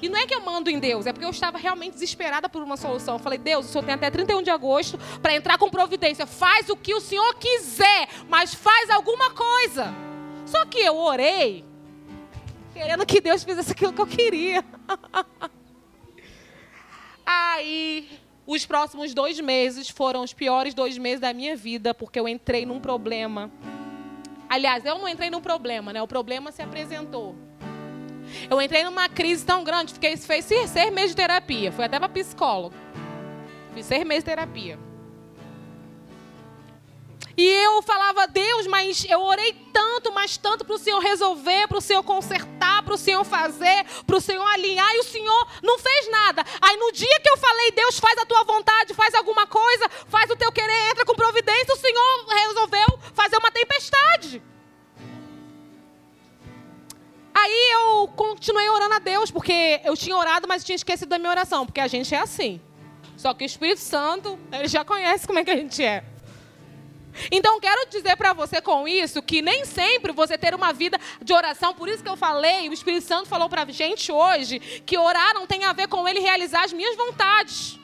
E 0.00 0.08
não 0.08 0.18
é 0.18 0.26
que 0.26 0.34
eu 0.34 0.40
mando 0.40 0.70
em 0.70 0.78
Deus, 0.78 1.06
é 1.06 1.12
porque 1.12 1.26
eu 1.26 1.30
estava 1.30 1.58
realmente 1.58 1.92
desesperada 1.92 2.48
por 2.48 2.62
uma 2.62 2.78
solução. 2.78 3.16
Eu 3.16 3.18
falei: 3.18 3.38
Deus, 3.38 3.66
o 3.66 3.68
Senhor 3.68 3.84
tem 3.84 3.94
até 3.94 4.10
31 4.10 4.42
de 4.42 4.48
agosto 4.48 4.98
para 5.20 5.34
entrar 5.34 5.58
com 5.58 5.68
providência. 5.68 6.26
Faz 6.26 6.70
o 6.70 6.76
que 6.76 6.94
o 6.94 7.02
Senhor 7.02 7.34
quiser, 7.34 8.08
mas 8.30 8.54
faz 8.54 8.88
alguma 8.88 9.30
coisa. 9.32 9.92
Só 10.46 10.64
que 10.64 10.78
eu 10.78 10.96
orei, 10.96 11.66
querendo 12.72 13.04
que 13.04 13.20
Deus 13.20 13.44
fizesse 13.44 13.72
aquilo 13.72 13.92
que 13.92 14.00
eu 14.00 14.06
queria. 14.06 14.64
Aí, 17.26 18.08
os 18.46 18.64
próximos 18.64 19.12
dois 19.12 19.40
meses 19.40 19.88
foram 19.88 20.22
os 20.22 20.32
piores 20.32 20.72
dois 20.72 20.96
meses 20.96 21.20
da 21.20 21.32
minha 21.32 21.56
vida, 21.56 21.92
porque 21.92 22.20
eu 22.20 22.28
entrei 22.28 22.64
num 22.64 22.78
problema. 22.78 23.50
Aliás, 24.48 24.84
eu 24.84 24.96
não 24.98 25.08
entrei 25.08 25.28
num 25.28 25.40
problema, 25.40 25.92
né? 25.92 26.00
O 26.00 26.06
problema 26.06 26.52
se 26.52 26.62
apresentou. 26.62 27.34
Eu 28.48 28.60
entrei 28.62 28.84
numa 28.84 29.08
crise 29.08 29.44
tão 29.44 29.64
grande, 29.64 29.92
fiquei, 29.94 30.16
fez 30.16 30.44
seis 30.44 30.92
meses 30.92 31.10
de 31.10 31.16
terapia. 31.16 31.72
Fui 31.72 31.84
até 31.84 31.98
para 31.98 32.08
psicólogo. 32.08 32.74
Fiz 33.74 33.86
seis 33.86 34.06
meses 34.06 34.22
de 34.22 34.30
terapia. 34.30 34.85
E 37.36 37.46
eu 37.46 37.82
falava, 37.82 38.26
Deus, 38.26 38.66
mas 38.66 39.04
eu 39.10 39.20
orei 39.20 39.52
tanto, 39.70 40.10
mas 40.10 40.38
tanto 40.38 40.64
para 40.64 40.74
o 40.74 40.78
Senhor 40.78 41.00
resolver, 41.00 41.68
para 41.68 41.76
o 41.76 41.82
Senhor 41.82 42.02
consertar, 42.02 42.82
para 42.82 42.94
o 42.94 42.96
Senhor 42.96 43.22
fazer, 43.24 43.84
para 44.06 44.16
o 44.16 44.20
Senhor 44.20 44.42
alinhar, 44.42 44.90
e 44.94 45.00
o 45.00 45.04
Senhor 45.04 45.48
não 45.62 45.78
fez 45.78 46.10
nada. 46.10 46.42
Aí 46.62 46.78
no 46.78 46.90
dia 46.92 47.20
que 47.22 47.28
eu 47.28 47.36
falei, 47.36 47.72
Deus, 47.72 47.98
faz 47.98 48.16
a 48.18 48.24
tua 48.24 48.42
vontade, 48.44 48.94
faz 48.94 49.14
alguma 49.14 49.46
coisa, 49.46 49.86
faz 50.08 50.30
o 50.30 50.36
teu 50.36 50.50
querer, 50.50 50.90
entra 50.90 51.04
com 51.04 51.14
providência, 51.14 51.74
o 51.74 51.78
Senhor 51.78 52.26
resolveu 52.26 52.98
fazer 53.12 53.36
uma 53.36 53.50
tempestade. 53.50 54.42
Aí 57.34 57.70
eu 57.74 58.08
continuei 58.16 58.66
orando 58.70 58.94
a 58.94 58.98
Deus, 58.98 59.30
porque 59.30 59.82
eu 59.84 59.94
tinha 59.94 60.16
orado, 60.16 60.48
mas 60.48 60.64
tinha 60.64 60.76
esquecido 60.76 61.10
da 61.10 61.18
minha 61.18 61.30
oração, 61.30 61.66
porque 61.66 61.80
a 61.80 61.86
gente 61.86 62.14
é 62.14 62.18
assim. 62.18 62.62
Só 63.14 63.34
que 63.34 63.44
o 63.44 63.46
Espírito 63.46 63.80
Santo, 63.80 64.38
ele 64.50 64.68
já 64.68 64.86
conhece 64.86 65.26
como 65.26 65.38
é 65.38 65.44
que 65.44 65.50
a 65.50 65.56
gente 65.56 65.84
é. 65.84 66.15
Então, 67.30 67.60
quero 67.60 67.88
dizer 67.88 68.16
para 68.16 68.32
você 68.32 68.60
com 68.60 68.86
isso 68.86 69.22
que 69.22 69.42
nem 69.42 69.64
sempre 69.64 70.12
você 70.12 70.36
ter 70.36 70.54
uma 70.54 70.72
vida 70.72 70.98
de 71.22 71.32
oração, 71.32 71.74
por 71.74 71.88
isso 71.88 72.02
que 72.02 72.08
eu 72.08 72.16
falei, 72.16 72.68
o 72.68 72.72
Espírito 72.72 73.06
Santo 73.06 73.28
falou 73.28 73.48
para 73.48 73.62
a 73.62 73.70
gente 73.70 74.12
hoje, 74.12 74.58
que 74.58 74.98
orar 74.98 75.34
não 75.34 75.46
tem 75.46 75.64
a 75.64 75.72
ver 75.72 75.88
com 75.88 76.06
ele 76.06 76.20
realizar 76.20 76.64
as 76.64 76.72
minhas 76.72 76.96
vontades. 76.96 77.78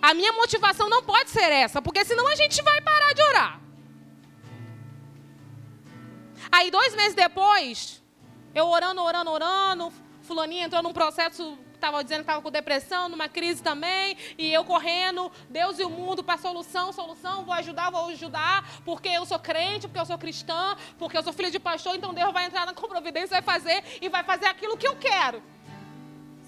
A 0.00 0.14
minha 0.14 0.32
motivação 0.32 0.88
não 0.88 1.02
pode 1.02 1.30
ser 1.30 1.52
essa, 1.52 1.82
porque 1.82 2.04
senão 2.04 2.26
a 2.26 2.34
gente 2.34 2.62
vai 2.62 2.80
parar 2.80 3.12
de 3.12 3.22
orar. 3.22 3.60
Aí, 6.50 6.70
dois 6.70 6.94
meses 6.96 7.14
depois, 7.14 8.02
eu 8.54 8.66
orando, 8.66 9.02
orando, 9.02 9.30
orando, 9.30 9.92
Fulaninha 10.22 10.64
entrou 10.66 10.82
num 10.82 10.92
processo 10.92 11.58
estava 11.80 12.02
dizendo 12.04 12.18
que 12.18 12.24
estava 12.24 12.42
com 12.42 12.50
depressão, 12.50 13.08
numa 13.08 13.28
crise 13.28 13.62
também, 13.62 14.16
e 14.38 14.52
eu 14.52 14.64
correndo, 14.64 15.32
Deus 15.48 15.78
e 15.78 15.84
o 15.84 15.90
mundo 15.90 16.22
para 16.22 16.38
solução, 16.38 16.92
solução, 16.92 17.44
vou 17.44 17.54
ajudar, 17.54 17.90
vou 17.90 18.08
ajudar, 18.10 18.68
porque 18.84 19.08
eu 19.08 19.24
sou 19.24 19.38
crente, 19.38 19.88
porque 19.88 20.00
eu 20.00 20.06
sou 20.06 20.18
cristã, 20.18 20.76
porque 20.98 21.16
eu 21.16 21.22
sou 21.22 21.32
filha 21.32 21.50
de 21.50 21.58
pastor, 21.58 21.96
então 21.96 22.14
Deus 22.14 22.32
vai 22.32 22.44
entrar 22.44 22.66
na 22.66 22.74
providência, 22.74 23.28
vai 23.28 23.42
fazer 23.42 23.82
e 24.00 24.08
vai 24.08 24.22
fazer 24.22 24.46
aquilo 24.46 24.76
que 24.76 24.86
eu 24.86 24.96
quero. 24.96 25.42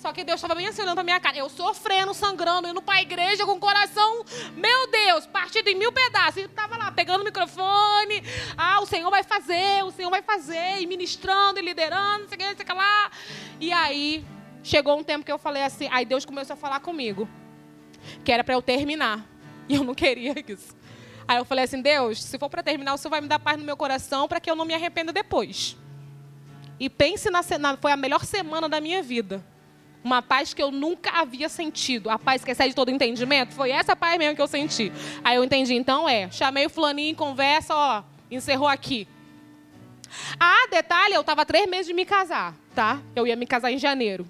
Só 0.03 0.13
que 0.13 0.25
Deus 0.25 0.39
estava 0.39 0.57
bem 0.57 0.67
assim 0.67 0.83
olhando 0.83 0.97
para 0.97 1.05
minha 1.05 1.21
cara. 1.21 1.37
Eu 1.37 1.49
sofrendo, 1.49 2.13
sangrando, 2.13 2.67
indo 2.67 2.83
para 2.83 2.97
a 2.97 3.03
igreja 3.03 3.47
com 3.47 3.53
o 3.53 3.61
coração, 3.61 4.25
meu 4.57 4.91
Deus, 4.91 5.27
partido 5.27 5.69
em 5.69 5.77
mil 5.77 5.93
pedaços. 5.93 6.39
E 6.39 6.41
estava 6.41 6.77
lá 6.77 6.91
pegando 6.91 7.21
o 7.21 7.25
microfone. 7.25 8.21
Ah, 8.57 8.81
o 8.81 8.87
Senhor 8.87 9.09
vai 9.13 9.23
fazer, 9.23 9.85
o 9.85 9.93
Senhor 9.93 10.11
vai 10.11 10.21
fazer. 10.21 10.81
E 10.81 10.87
ministrando, 10.89 11.61
e 11.61 11.63
liderando, 11.63 12.23
não 12.23 12.29
sei 12.29 12.35
o 12.35 12.39
que, 12.41 12.49
não 12.49 12.57
sei 12.57 12.65
o 12.65 12.67
que 12.67 12.73
lá. 12.73 13.11
E 13.61 13.73
aí, 13.73 14.25
Chegou 14.63 14.99
um 14.99 15.03
tempo 15.03 15.25
que 15.25 15.33
eu 15.33 15.39
falei 15.39 15.63
assim, 15.63 15.89
aí 15.91 16.05
Deus 16.05 16.25
começou 16.25 16.55
a 16.55 16.57
falar 16.57 16.81
comigo, 16.81 17.29
que 18.25 18.31
era 18.31 18.45
para 18.45 18.55
eu 18.55 18.63
terminar. 18.63 19.27
E 19.69 19.77
eu 19.77 19.85
não 19.85 19.95
queria 19.95 20.35
isso. 20.49 20.77
Aí 21.27 21.39
eu 21.39 21.45
falei 21.45 21.65
assim, 21.65 21.81
Deus, 21.81 22.21
se 22.21 22.37
for 22.37 22.51
para 22.51 22.65
terminar, 22.65 22.95
o 22.95 22.99
Senhor 22.99 23.11
vai 23.11 23.21
me 23.21 23.29
dar 23.29 23.39
paz 23.39 23.57
no 23.57 23.65
meu 23.65 23.77
coração 23.77 24.27
para 24.27 24.41
que 24.41 24.51
eu 24.51 24.57
não 24.57 24.65
me 24.65 24.75
arrependa 24.75 25.13
depois. 25.13 25.77
E 26.81 26.91
pense 26.91 27.31
na, 27.31 27.43
na 27.61 27.77
foi 27.77 27.93
a 27.93 27.97
melhor 27.97 28.25
semana 28.25 28.69
da 28.69 28.81
minha 28.81 29.01
vida. 29.03 29.43
Uma 30.03 30.21
paz 30.21 30.53
que 30.53 30.61
eu 30.61 30.73
nunca 30.73 31.11
havia 31.13 31.49
sentido. 31.49 32.11
A 32.11 32.19
paz 32.19 32.45
que 32.45 32.51
excede 32.51 32.75
todo 32.75 32.91
entendimento. 32.91 33.55
Foi 33.55 33.71
essa 33.71 33.95
paz 33.95 34.19
mesmo 34.19 34.35
que 34.35 34.43
eu 34.43 34.49
senti. 34.49 34.93
Aí 35.23 35.37
eu 35.37 35.45
entendi, 35.45 35.75
então 35.75 36.09
é. 36.09 36.29
Chamei 36.31 36.67
o 36.67 36.71
fulaninho 36.71 37.15
conversa, 37.15 37.73
ó, 37.73 38.03
encerrou 38.29 38.67
aqui. 38.67 39.07
Ah, 40.39 40.67
detalhe, 40.71 41.15
eu 41.15 41.21
estava 41.21 41.47
três 41.47 41.71
meses 41.71 41.87
de 41.87 41.95
me 41.95 42.05
casar, 42.05 42.55
tá? 42.75 43.01
Eu 43.15 43.27
ia 43.27 43.37
me 43.37 43.47
casar 43.47 43.71
em 43.71 43.79
janeiro. 43.79 44.27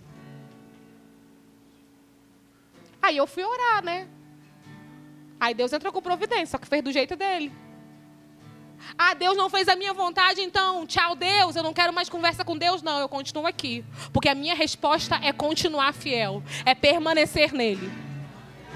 Aí 3.03 3.17
eu 3.17 3.27
fui 3.27 3.45
orar, 3.45 3.85
né? 3.85 4.07
Aí 5.41 5.53
Deus 5.55 5.73
entrou 5.73 5.93
com 5.93 6.01
providência, 6.01 6.47
só 6.47 6.59
que 6.59 6.69
fez 6.69 6.83
do 6.83 6.93
jeito 6.93 7.17
dele. 7.17 7.53
Ah, 8.97 9.15
Deus 9.15 9.37
não 9.37 9.51
fez 9.51 9.69
a 9.69 9.77
minha 9.77 9.93
vontade, 9.93 10.41
então 10.41 10.87
tchau, 10.87 11.15
Deus. 11.15 11.57
Eu 11.57 11.63
não 11.63 11.73
quero 11.73 11.93
mais 11.93 12.09
conversa 12.09 12.45
com 12.45 12.57
Deus, 12.57 12.83
não. 12.83 12.99
Eu 12.99 13.09
continuo 13.09 13.47
aqui. 13.47 13.85
Porque 14.13 14.29
a 14.29 14.35
minha 14.35 14.55
resposta 14.55 15.19
é 15.23 15.33
continuar 15.33 15.93
fiel, 15.93 16.43
é 16.65 16.75
permanecer 16.75 17.53
nele. 17.53 17.91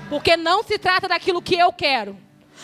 Porque 0.09 0.37
não 0.37 0.63
se 0.63 0.79
trata 0.79 1.09
daquilo 1.09 1.43
que 1.43 1.57
eu 1.57 1.73
quero. 1.73 2.17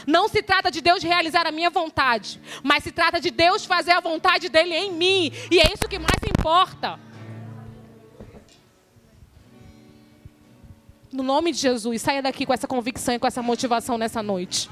Não 0.07 0.29
se 0.29 0.43
trata 0.43 0.71
de 0.71 0.81
Deus 0.81 1.03
realizar 1.03 1.47
a 1.47 1.53
minha 1.53 1.69
vontade, 1.69 2.41
mas 2.63 2.83
se 2.83 2.91
trata 2.91 3.21
de 3.21 3.31
Deus 3.31 3.65
fazer 3.65 3.93
a 3.93 4.01
vontade 4.01 4.49
dele 4.49 4.75
em 4.75 4.91
mim. 4.91 5.33
E 5.51 5.61
é 5.61 5.73
isso 5.73 5.89
que 5.89 5.99
mais 5.99 6.19
importa. 6.27 6.99
No 11.13 11.23
nome 11.23 11.53
de 11.53 11.59
Jesus, 11.59 12.01
saia 12.01 12.23
daqui 12.23 12.47
com 12.47 12.55
essa 12.55 12.67
convicção 12.67 13.15
e 13.15 13.19
com 13.19 13.27
essa 13.27 13.43
motivação 13.43 13.99
nessa 13.99 14.23
noite. 14.23 14.71